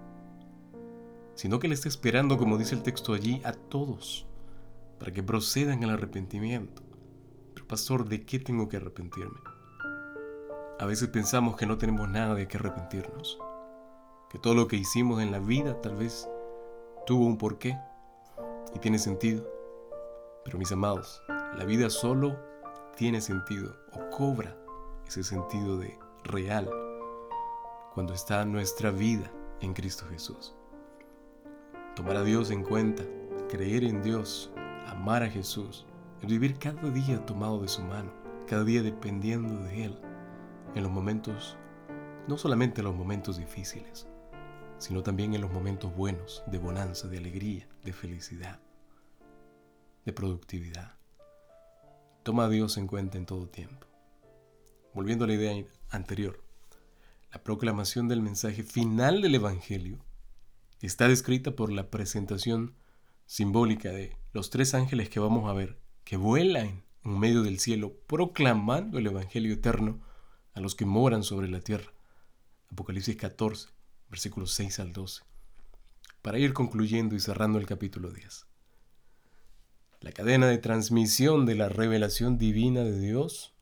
Sino 1.36 1.60
que 1.60 1.67
Él 1.67 1.73
está 1.73 1.89
esperando, 1.89 2.38
como 2.38 2.58
dice 2.58 2.73
el 2.73 2.84
texto 2.84 3.13
allí, 3.13 3.41
a 3.43 3.52
todos, 3.52 4.28
para 4.97 5.12
que 5.12 5.21
procedan 5.21 5.84
al 5.84 5.89
arrepentimiento. 5.89 6.82
Pero 7.54 7.67
pastor, 7.67 8.08
¿de 8.08 8.26
qué 8.26 8.39
tengo 8.39 8.69
que 8.69 8.78
arrepentirme? 8.78 9.39
A 10.80 10.86
veces 10.86 11.10
pensamos 11.10 11.58
que 11.58 11.65
no 11.65 11.78
tenemos 11.78 12.08
nada 12.08 12.34
de 12.34 12.47
qué 12.47 12.58
arrepentirnos, 12.58 13.38
que 14.30 14.39
todo 14.39 14.56
lo 14.56 14.69
que 14.69 14.78
hicimos 14.78 15.21
en 15.21 15.32
la 15.32 15.39
vida 15.39 15.82
tal 15.82 15.97
vez 15.97 16.30
tuvo 17.06 17.26
un 17.26 17.38
porqué 17.38 17.78
y 18.73 18.80
tiene 18.80 19.00
sentido. 19.00 19.57
Pero 20.47 20.60
mis 20.60 20.71
amados, 20.71 21.21
la 21.27 21.65
vida 21.65 21.89
solo 21.89 22.39
tiene 22.95 23.19
sentido 23.19 23.75
o 23.91 24.10
cobra 24.15 24.55
ese 25.05 25.21
sentido 25.21 25.77
de 25.77 25.99
real 26.23 26.69
cuando 27.93 28.13
está 28.13 28.45
nuestra 28.45 28.91
vida 28.91 29.29
en 29.60 29.73
Cristo 29.73 30.05
Jesús. 30.10 30.55
Tomar 31.97 32.15
a 32.15 32.23
Dios 32.23 32.49
en 32.49 32.63
cuenta, 32.63 33.03
creer 33.49 33.83
en 33.83 34.01
Dios, 34.01 34.49
amar 34.86 35.21
a 35.21 35.29
Jesús, 35.29 35.86
vivir 36.21 36.57
cada 36.57 36.91
día 36.91 37.25
tomado 37.25 37.62
de 37.62 37.67
su 37.67 37.81
mano, 37.81 38.13
cada 38.47 38.63
día 38.63 38.81
dependiendo 38.81 39.62
de 39.65 39.83
Él, 39.83 39.99
en 40.75 40.83
los 40.83 40.91
momentos, 40.93 41.57
no 42.29 42.38
solamente 42.38 42.79
en 42.79 42.86
los 42.86 42.95
momentos 42.95 43.36
difíciles, 43.36 44.07
sino 44.77 45.03
también 45.03 45.33
en 45.33 45.41
los 45.41 45.51
momentos 45.51 45.93
buenos, 45.93 46.41
de 46.47 46.57
bonanza, 46.57 47.10
de 47.10 47.17
alegría, 47.17 47.67
de 47.83 47.91
felicidad 47.91 48.62
de 50.08 50.13
productividad. 50.13 50.96
Toma 52.24 52.46
a 52.46 52.50
Dios 52.50 52.78
en 52.78 52.88
cuenta 52.88 53.17
en 53.17 53.26
todo 53.26 53.50
tiempo. 53.50 53.88
Volviendo 54.93 55.26
a 55.26 55.28
la 55.28 55.34
idea 55.34 55.65
anterior, 55.89 56.41
la 57.30 57.43
proclamación 57.43 58.08
del 58.08 58.22
mensaje 58.22 58.63
final 58.63 59.22
del 59.22 59.36
Evangelio 59.36 60.00
está 60.80 61.10
descrita 61.10 61.58
por 61.58 61.74
la 61.74 61.89
presentación 61.89 62.74
simbólica 63.26 63.89
de 63.89 64.15
los 64.32 64.50
tres 64.50 64.74
ángeles 64.76 65.10
que 65.10 65.20
vamos 65.20 65.50
a 65.50 65.54
ver, 65.54 65.78
que 66.06 66.15
vuelan 66.15 66.86
en 67.04 67.20
medio 67.20 67.43
del 67.43 67.60
cielo 67.60 67.93
proclamando 68.08 69.00
el 69.00 69.08
Evangelio 69.08 69.56
eterno 69.56 70.00
a 70.54 70.62
los 70.62 70.74
que 70.74 70.86
moran 70.86 71.24
sobre 71.24 71.50
la 71.50 71.60
tierra. 71.60 71.91
Apocalipsis 72.72 73.17
14, 73.17 73.67
versículos 74.10 74.54
6 74.54 74.80
al 74.80 74.93
12. 74.93 75.24
Para 76.22 76.39
ir 76.39 76.54
concluyendo 76.54 77.13
y 77.13 77.20
cerrando 77.20 77.60
el 77.60 77.65
capítulo 77.65 78.10
10 78.12 78.46
la 79.99 80.12
cadena 80.12 80.47
de 80.47 80.57
transmisión 80.57 81.45
de 81.45 81.55
la 81.55 81.69
revelación 81.69 82.38
divina 82.38 82.83
de 82.83 82.99
Dios 82.99 83.53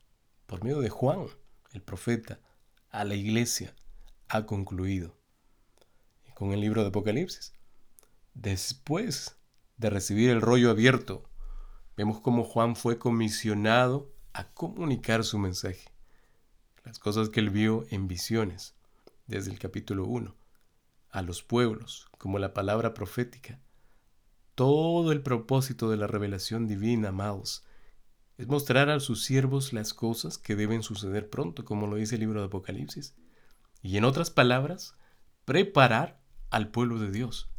por 0.46 0.62
medio 0.62 0.80
de 0.80 0.90
Juan, 0.90 1.26
el 1.72 1.82
profeta, 1.82 2.40
a 2.90 3.04
la 3.04 3.14
iglesia 3.14 3.74
ha 4.28 4.46
concluido. 4.46 5.16
Y 6.28 6.32
con 6.32 6.52
el 6.52 6.60
libro 6.60 6.82
de 6.82 6.88
Apocalipsis, 6.88 7.52
después 8.34 9.36
de 9.76 9.90
recibir 9.90 10.30
el 10.30 10.40
rollo 10.40 10.70
abierto, 10.70 11.24
vemos 11.96 12.20
cómo 12.20 12.44
Juan 12.44 12.76
fue 12.76 12.98
comisionado 12.98 14.12
a 14.32 14.52
comunicar 14.52 15.24
su 15.24 15.38
mensaje, 15.38 15.90
las 16.84 16.98
cosas 16.98 17.30
que 17.30 17.40
él 17.40 17.50
vio 17.50 17.86
en 17.90 18.08
visiones 18.08 18.74
desde 19.26 19.50
el 19.50 19.58
capítulo 19.58 20.04
1 20.04 20.34
a 21.10 21.22
los 21.22 21.42
pueblos, 21.42 22.08
como 22.18 22.38
la 22.38 22.52
palabra 22.52 22.92
profética. 22.92 23.58
Todo 24.56 25.12
el 25.12 25.20
propósito 25.20 25.90
de 25.90 25.98
la 25.98 26.06
revelación 26.06 26.66
divina, 26.66 27.10
amados, 27.10 27.62
es 28.38 28.48
mostrar 28.48 28.88
a 28.88 29.00
sus 29.00 29.22
siervos 29.22 29.74
las 29.74 29.92
cosas 29.92 30.38
que 30.38 30.56
deben 30.56 30.82
suceder 30.82 31.28
pronto, 31.28 31.66
como 31.66 31.86
lo 31.86 31.96
dice 31.96 32.14
el 32.14 32.22
libro 32.22 32.40
de 32.40 32.46
Apocalipsis. 32.46 33.14
Y 33.82 33.98
en 33.98 34.04
otras 34.04 34.30
palabras, 34.30 34.94
preparar 35.44 36.18
al 36.48 36.70
pueblo 36.70 36.98
de 36.98 37.10
Dios 37.10 37.50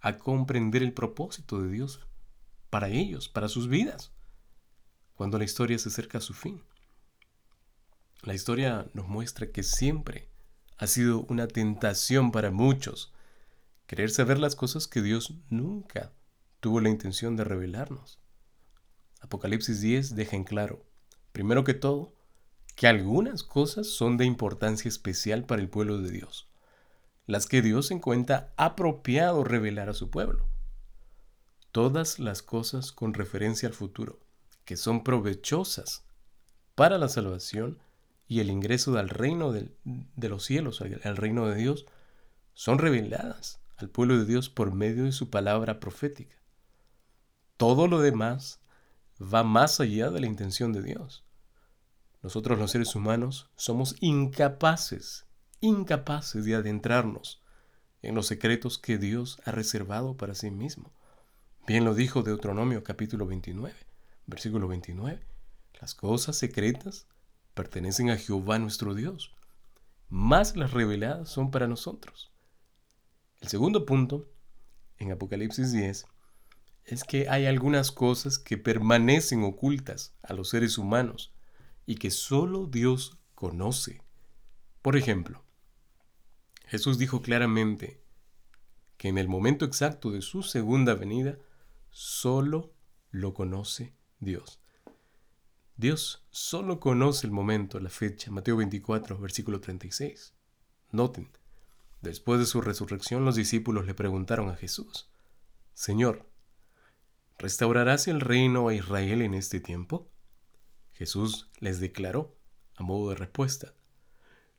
a 0.00 0.16
comprender 0.18 0.84
el 0.84 0.92
propósito 0.92 1.60
de 1.60 1.68
Dios 1.68 1.98
para 2.70 2.90
ellos, 2.90 3.28
para 3.28 3.48
sus 3.48 3.66
vidas, 3.66 4.12
cuando 5.16 5.36
la 5.36 5.44
historia 5.44 5.80
se 5.80 5.88
acerca 5.88 6.18
a 6.18 6.20
su 6.20 6.32
fin. 6.32 6.62
La 8.22 8.34
historia 8.34 8.86
nos 8.94 9.08
muestra 9.08 9.50
que 9.50 9.64
siempre 9.64 10.28
ha 10.76 10.86
sido 10.86 11.26
una 11.28 11.48
tentación 11.48 12.30
para 12.30 12.52
muchos 12.52 13.13
querer 13.86 14.10
saber 14.10 14.38
las 14.38 14.56
cosas 14.56 14.88
que 14.88 15.02
Dios 15.02 15.34
nunca 15.50 16.12
tuvo 16.60 16.80
la 16.80 16.88
intención 16.88 17.36
de 17.36 17.44
revelarnos. 17.44 18.18
Apocalipsis 19.20 19.80
10 19.80 20.16
deja 20.16 20.36
en 20.36 20.44
claro, 20.44 20.84
primero 21.32 21.64
que 21.64 21.74
todo, 21.74 22.14
que 22.76 22.86
algunas 22.86 23.42
cosas 23.42 23.88
son 23.88 24.16
de 24.16 24.24
importancia 24.24 24.88
especial 24.88 25.44
para 25.44 25.62
el 25.62 25.68
pueblo 25.68 25.98
de 25.98 26.10
Dios, 26.10 26.48
las 27.26 27.46
que 27.46 27.62
Dios 27.62 27.90
encuentra 27.90 28.52
apropiado 28.56 29.44
revelar 29.44 29.88
a 29.88 29.94
su 29.94 30.10
pueblo. 30.10 30.46
Todas 31.70 32.18
las 32.18 32.42
cosas 32.42 32.92
con 32.92 33.14
referencia 33.14 33.68
al 33.68 33.74
futuro, 33.74 34.20
que 34.64 34.76
son 34.76 35.04
provechosas 35.04 36.04
para 36.74 36.98
la 36.98 37.08
salvación 37.08 37.78
y 38.26 38.40
el 38.40 38.50
ingreso 38.50 38.96
al 38.96 39.08
reino 39.08 39.52
de 39.52 40.28
los 40.28 40.44
cielos, 40.44 40.80
al 40.80 41.16
reino 41.16 41.46
de 41.46 41.56
Dios, 41.56 41.86
son 42.54 42.78
reveladas 42.78 43.63
al 43.76 43.90
pueblo 43.90 44.18
de 44.18 44.24
Dios 44.24 44.48
por 44.48 44.74
medio 44.74 45.04
de 45.04 45.12
su 45.12 45.30
palabra 45.30 45.80
profética. 45.80 46.36
Todo 47.56 47.88
lo 47.88 48.00
demás 48.00 48.60
va 49.20 49.42
más 49.42 49.80
allá 49.80 50.10
de 50.10 50.20
la 50.20 50.26
intención 50.26 50.72
de 50.72 50.82
Dios. 50.82 51.24
Nosotros 52.22 52.58
los 52.58 52.70
seres 52.70 52.94
humanos 52.94 53.50
somos 53.56 53.96
incapaces, 54.00 55.26
incapaces 55.60 56.44
de 56.44 56.54
adentrarnos 56.54 57.42
en 58.02 58.14
los 58.14 58.26
secretos 58.26 58.78
que 58.78 58.98
Dios 58.98 59.38
ha 59.44 59.50
reservado 59.50 60.16
para 60.16 60.34
sí 60.34 60.50
mismo. 60.50 60.92
Bien 61.66 61.84
lo 61.84 61.94
dijo 61.94 62.22
Deuteronomio 62.22 62.82
capítulo 62.84 63.26
29, 63.26 63.74
versículo 64.26 64.68
29. 64.68 65.26
Las 65.80 65.94
cosas 65.94 66.36
secretas 66.36 67.06
pertenecen 67.54 68.10
a 68.10 68.16
Jehová 68.16 68.58
nuestro 68.58 68.94
Dios, 68.94 69.34
más 70.08 70.56
las 70.56 70.72
reveladas 70.72 71.28
son 71.28 71.50
para 71.50 71.66
nosotros. 71.66 72.33
El 73.44 73.50
segundo 73.50 73.84
punto, 73.84 74.26
en 74.96 75.12
Apocalipsis 75.12 75.70
10, 75.70 76.06
es 76.86 77.04
que 77.04 77.28
hay 77.28 77.44
algunas 77.44 77.92
cosas 77.92 78.38
que 78.38 78.56
permanecen 78.56 79.44
ocultas 79.44 80.14
a 80.22 80.32
los 80.32 80.48
seres 80.48 80.78
humanos 80.78 81.34
y 81.84 81.96
que 81.96 82.10
solo 82.10 82.66
Dios 82.66 83.18
conoce. 83.34 84.00
Por 84.80 84.96
ejemplo, 84.96 85.44
Jesús 86.68 86.96
dijo 86.96 87.20
claramente 87.20 88.00
que 88.96 89.08
en 89.08 89.18
el 89.18 89.28
momento 89.28 89.66
exacto 89.66 90.10
de 90.10 90.22
su 90.22 90.42
segunda 90.42 90.94
venida, 90.94 91.36
solo 91.90 92.72
lo 93.10 93.34
conoce 93.34 93.92
Dios. 94.20 94.58
Dios 95.76 96.24
solo 96.30 96.80
conoce 96.80 97.26
el 97.26 97.30
momento, 97.34 97.78
la 97.78 97.90
fecha. 97.90 98.30
Mateo 98.30 98.56
24, 98.56 99.18
versículo 99.18 99.60
36. 99.60 100.32
Noten, 100.92 101.28
después 102.04 102.38
de 102.38 102.46
su 102.46 102.60
resurrección 102.60 103.24
los 103.24 103.34
discípulos 103.34 103.86
le 103.86 103.94
preguntaron 103.94 104.48
a 104.48 104.56
Jesús, 104.56 105.08
Señor, 105.74 106.26
¿Restaurarás 107.38 108.06
el 108.08 108.20
reino 108.20 108.68
a 108.68 108.74
Israel 108.74 109.20
en 109.22 109.34
este 109.34 109.60
tiempo? 109.60 110.08
Jesús 110.92 111.50
les 111.58 111.80
declaró, 111.80 112.36
a 112.76 112.84
modo 112.84 113.10
de 113.10 113.16
respuesta, 113.16 113.74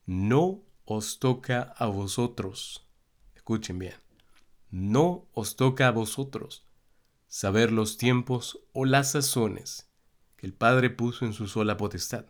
no 0.05 0.61
os 0.83 1.19
toca 1.19 1.73
a 1.77 1.87
vosotros, 1.87 2.87
escuchen 3.33 3.79
bien, 3.79 3.95
no 4.69 5.27
os 5.33 5.55
toca 5.55 5.87
a 5.87 5.91
vosotros 5.91 6.67
saber 7.27 7.71
los 7.71 7.97
tiempos 7.97 8.59
o 8.73 8.85
las 8.85 9.13
sazones 9.13 9.89
que 10.35 10.45
el 10.45 10.53
Padre 10.53 10.89
puso 10.89 11.25
en 11.25 11.33
su 11.33 11.47
sola 11.47 11.77
potestad. 11.77 12.25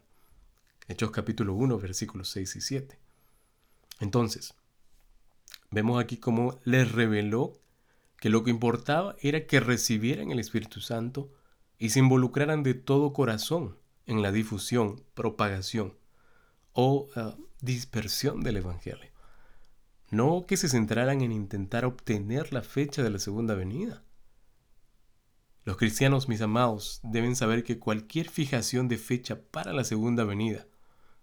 Hechos 0.88 1.10
capítulo 1.10 1.56
1, 1.56 1.80
versículos 1.80 2.30
6 2.30 2.56
y 2.56 2.62
7. 2.62 3.00
Entonces, 4.00 4.54
vemos 5.76 6.02
aquí 6.02 6.16
cómo 6.16 6.58
les 6.64 6.90
reveló 6.94 7.60
que 8.18 8.30
lo 8.30 8.46
que 8.46 8.50
importaba 8.50 9.18
era 9.20 9.46
que 9.46 9.60
recibieran 9.60 10.32
el 10.32 10.40
Espíritu 10.40 10.80
Santo 10.80 11.30
y 11.78 11.90
se 11.90 12.00
involucraran 12.00 12.64
de 12.64 12.76
todo 12.76 13.12
corazón 13.12 13.78
en 14.06 14.22
la 14.22 14.32
difusión, 14.32 15.04
propagación 15.14 15.94
o 16.72 17.10
ah, 17.18 17.36
dispersión 17.60 18.42
del 18.42 18.58
Evangelio. 18.58 19.12
No 20.12 20.46
que 20.48 20.56
se 20.56 20.70
centraran 20.70 21.20
en 21.20 21.34
intentar 21.34 21.84
obtener 21.84 22.54
la 22.54 22.62
fecha 22.62 23.04
de 23.04 23.10
la 23.10 23.20
segunda 23.20 23.54
venida. 23.54 24.02
Los 25.66 25.76
cristianos, 25.76 26.30
mis 26.30 26.40
amados, 26.40 27.02
deben 27.04 27.36
saber 27.36 27.66
que 27.66 27.80
cualquier 27.80 28.30
fijación 28.30 28.88
de 28.88 28.98
fecha 28.98 29.42
para 29.52 29.74
la 29.74 29.84
segunda 29.84 30.24
venida, 30.24 30.68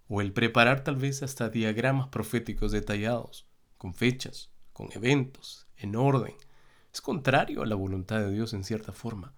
o 0.07 0.21
el 0.21 0.31
preparar 0.31 0.83
tal 0.83 0.97
vez 0.97 1.23
hasta 1.23 1.49
diagramas 1.49 2.09
proféticos 2.09 2.71
detallados, 2.71 3.47
con 3.83 3.93
fechas, 3.93 4.49
con 4.71 4.87
eventos, 4.93 5.67
en 5.75 5.97
orden, 5.97 6.33
es 6.93 7.01
contrario 7.01 7.63
a 7.63 7.65
la 7.65 7.75
voluntad 7.75 8.21
de 8.21 8.31
Dios 8.31 8.53
en 8.53 8.63
cierta 8.63 8.93
forma. 8.93 9.33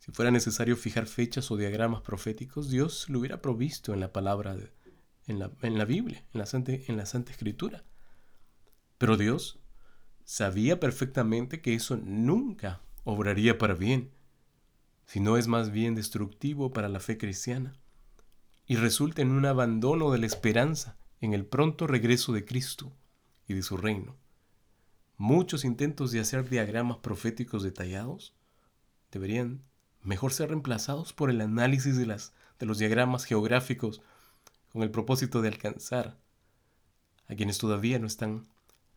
Si 0.00 0.12
fuera 0.12 0.30
necesario 0.30 0.76
fijar 0.76 1.06
fechas 1.06 1.50
o 1.50 1.56
diagramas 1.56 2.02
proféticos, 2.02 2.68
Dios 2.68 3.08
lo 3.08 3.20
hubiera 3.20 3.40
provisto 3.40 3.94
en 3.94 4.00
la 4.00 4.12
palabra, 4.12 4.54
en, 5.26 5.38
la, 5.38 5.50
en, 5.62 5.78
la, 5.78 5.86
Biblia, 5.86 6.22
en 6.34 6.40
la, 6.40 6.44
Santa, 6.44 6.72
en 6.72 6.98
la 6.98 7.06
Santa 7.06 7.32
Escritura. 7.32 7.84
Pero 8.98 9.16
Dios 9.16 9.58
sabía 10.24 10.78
perfectamente 10.78 11.62
que 11.62 11.72
eso 11.72 11.96
nunca 11.96 12.82
obraría 13.02 13.56
para 13.56 13.72
bien, 13.72 14.10
sino 15.06 15.38
es 15.38 15.48
más 15.48 15.70
bien 15.70 15.94
destructivo 15.94 16.70
para 16.74 16.90
la 16.90 17.00
fe 17.00 17.16
cristiana 17.16 17.80
y 18.66 18.76
resulta 18.76 19.22
en 19.22 19.30
un 19.30 19.46
abandono 19.46 20.10
de 20.10 20.18
la 20.18 20.26
esperanza 20.26 20.98
en 21.22 21.32
el 21.32 21.46
pronto 21.46 21.86
regreso 21.86 22.34
de 22.34 22.44
Cristo 22.44 22.92
de 23.54 23.62
su 23.62 23.76
reino 23.76 24.16
muchos 25.22 25.64
intentos 25.64 26.10
de 26.10 26.18
hacer 26.18 26.48
diagramas 26.48 26.98
proféticos 26.98 27.62
detallados 27.62 28.34
deberían 29.12 29.62
mejor 30.02 30.32
ser 30.32 30.48
reemplazados 30.48 31.12
por 31.12 31.30
el 31.30 31.40
análisis 31.40 31.96
de, 31.96 32.06
las, 32.06 32.32
de 32.58 32.66
los 32.66 32.78
diagramas 32.78 33.24
geográficos 33.24 34.02
con 34.72 34.82
el 34.82 34.90
propósito 34.90 35.40
de 35.40 35.46
alcanzar 35.46 36.18
a 37.28 37.36
quienes 37.36 37.58
todavía 37.58 38.00
no 38.00 38.08
están 38.08 38.48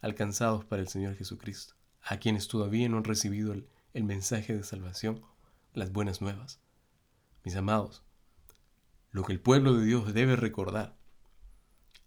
alcanzados 0.02 0.66
para 0.66 0.82
el 0.82 0.88
Señor 0.88 1.16
Jesucristo, 1.16 1.76
a 2.02 2.18
quienes 2.18 2.48
todavía 2.48 2.90
no 2.90 2.98
han 2.98 3.04
recibido 3.04 3.54
el, 3.54 3.68
el 3.94 4.04
mensaje 4.04 4.58
de 4.58 4.64
salvación, 4.64 5.22
las 5.74 5.92
buenas 5.92 6.22
nuevas. 6.22 6.60
Mis 7.44 7.56
amados, 7.56 8.04
lo 9.12 9.24
que 9.24 9.34
el 9.34 9.40
pueblo 9.40 9.76
de 9.76 9.86
Dios 9.86 10.12
debe 10.12 10.36
recordar 10.36 10.98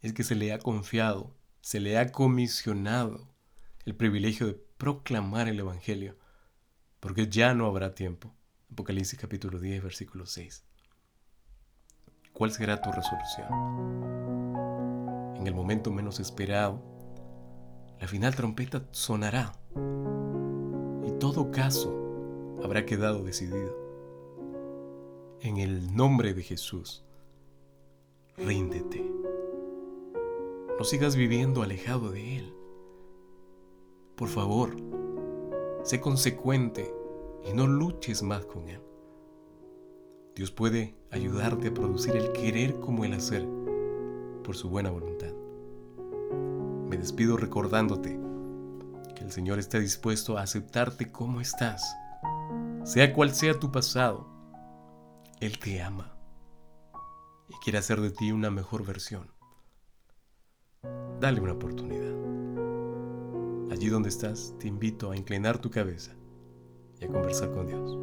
es 0.03 0.13
que 0.13 0.25
se 0.25 0.35
le 0.35 0.53
ha 0.53 0.59
confiado, 0.59 1.38
se 1.69 1.81
le 1.81 1.99
ha 1.99 2.11
comisionado 2.13 3.29
el 3.85 3.95
privilegio 3.95 4.47
de 4.47 4.55
proclamar 4.55 5.49
el 5.49 5.61
Evangelio, 5.61 6.17
porque 6.99 7.29
ya 7.29 7.53
no 7.53 7.67
habrá 7.67 7.95
tiempo. 7.95 8.35
Apocalipsis 8.73 9.19
capítulo 9.19 9.61
10, 9.61 9.83
versículo 9.83 10.25
6. 10.25 10.65
¿Cuál 12.33 12.53
será 12.53 12.81
tu 12.81 12.91
resolución? 12.91 13.49
En 15.37 15.47
el 15.47 15.53
momento 15.53 15.91
menos 15.91 16.21
esperado, 16.21 16.83
la 18.01 18.09
final 18.09 18.35
trompeta 18.35 18.89
sonará 18.91 19.53
y 21.07 21.11
todo 21.19 21.51
caso 21.51 22.57
habrá 22.65 22.87
quedado 22.87 23.23
decidido. 23.23 23.77
En 25.43 25.59
el 25.59 25.95
nombre 25.95 26.33
de 26.33 26.45
Jesús, 26.45 27.05
ríndete. 28.39 29.18
No 30.79 30.85
sigas 30.85 31.17
viviendo 31.17 31.63
alejado 31.63 32.13
de 32.13 32.37
Él. 32.37 32.55
Por 34.15 34.29
favor, 34.29 34.77
sé 35.83 36.01
consecuente 36.01 36.95
y 37.45 37.53
no 37.53 37.67
luches 37.67 38.23
más 38.23 38.47
con 38.47 38.69
Él. 38.69 38.81
Dios 40.37 40.53
puede 40.53 40.97
ayudarte 41.11 41.69
a 41.69 41.75
producir 41.75 42.15
el 42.15 42.31
querer 42.31 42.79
como 42.79 43.05
el 43.05 43.15
hacer 43.15 43.45
por 44.45 44.57
su 44.57 44.69
buena 44.69 44.91
voluntad. 44.91 45.33
Me 46.89 46.97
despido 46.97 47.37
recordándote 47.37 48.21
que 49.17 49.25
el 49.25 49.33
Señor 49.33 49.59
está 49.59 49.81
dispuesto 49.81 50.39
a 50.39 50.43
aceptarte 50.43 51.11
como 51.11 51.41
estás, 51.41 51.93
sea 52.85 53.13
cual 53.13 53.35
sea 53.35 53.59
tu 53.59 53.73
pasado. 53.73 54.29
Él 55.41 55.59
te 55.59 55.83
ama 55.83 56.17
y 57.49 57.55
quiere 57.65 57.79
hacer 57.79 58.01
de 58.01 58.13
ti 58.13 58.31
una 58.31 58.53
mejor 58.53 58.87
versión. 58.87 59.38
Dale 61.21 61.41
una 61.41 61.53
oportunidad. 61.53 61.99
allí 63.73 63.89
donde 63.89 64.09
estás, 64.09 64.55
te 64.59 64.69
invito 64.69 65.11
a 65.11 65.17
inclinar 65.17 65.59
tu 65.59 65.71
cabeza 65.71 66.13
y 67.01 67.05
a 67.05 67.09
conversar 67.09 67.51
con 67.53 67.67
Dios. 67.67 67.99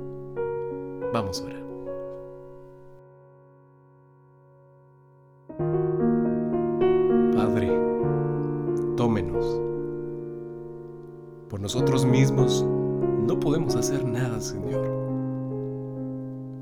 Vamos 1.14 1.42
a 1.42 1.46
orar. 1.46 1.66
Padre, 7.36 7.72
tómenos. 8.98 9.62
Por 11.50 11.62
nosotros 11.62 12.06
mismos 12.06 12.64
no 12.64 13.40
podemos 13.40 13.76
hacer 13.76 14.04
nada, 14.06 14.42
Señor. 14.42 14.88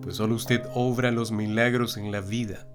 Pues 0.02 0.18
solo 0.18 0.36
usted 0.36 0.62
obra 0.76 1.12
los 1.12 1.32
milagros 1.32 1.98
en 1.98 2.12
la 2.12 2.22
vida 2.22 2.68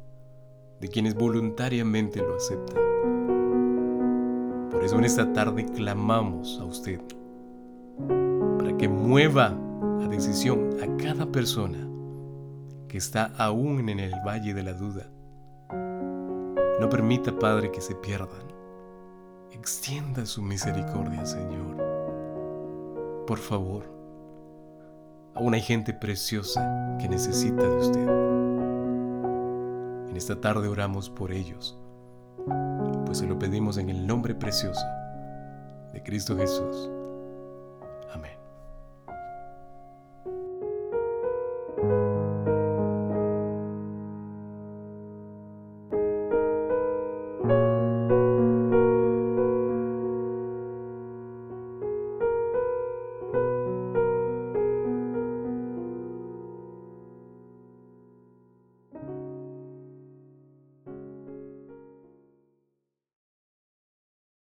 de 0.81 0.89
quienes 0.89 1.15
voluntariamente 1.15 2.21
lo 2.21 2.35
aceptan. 2.37 2.88
Por 4.79 4.85
eso 4.85 4.97
en 4.97 5.05
esta 5.07 5.33
tarde 5.33 5.65
clamamos 5.65 6.61
a 6.61 6.65
usted 6.65 7.01
para 8.59 8.77
que 8.77 8.89
mueva 8.89 9.47
a 10.01 10.07
decisión 10.07 10.71
a 10.81 11.03
cada 11.03 11.27
persona 11.27 11.79
que 12.87 12.97
está 12.97 13.33
aún 13.39 13.89
en 13.89 13.99
el 13.99 14.13
valle 14.25 14.55
de 14.55 14.63
la 14.63 14.75
duda. 14.75 15.11
No 16.81 16.89
permita, 16.89 17.37
Padre, 17.37 17.73
que 17.73 17.81
se 17.81 17.97
pierdan. 17.97 18.47
Extienda 19.51 20.25
su 20.25 20.43
misericordia, 20.43 21.27
Señor. 21.27 21.77
Por 23.27 23.39
favor, 23.39 23.83
aún 25.35 25.55
hay 25.55 25.61
gente 25.61 25.93
preciosa 25.93 26.97
que 27.01 27.09
necesita 27.09 27.69
de 27.69 27.77
usted. 27.79 28.09
En 30.09 30.17
esta 30.17 30.41
tarde 30.41 30.69
oramos 30.69 31.11
por 31.11 31.33
ellos, 31.33 31.77
pues 33.07 33.19
se 33.19 33.27
lo 33.27 33.39
pedimos 33.39 33.79
en 33.79 33.91
el 33.91 34.07
nombre 34.07 34.35
precioso 34.35 34.85
de 35.93 36.03
Cristo 36.03 36.37
Jesús. 36.37 36.91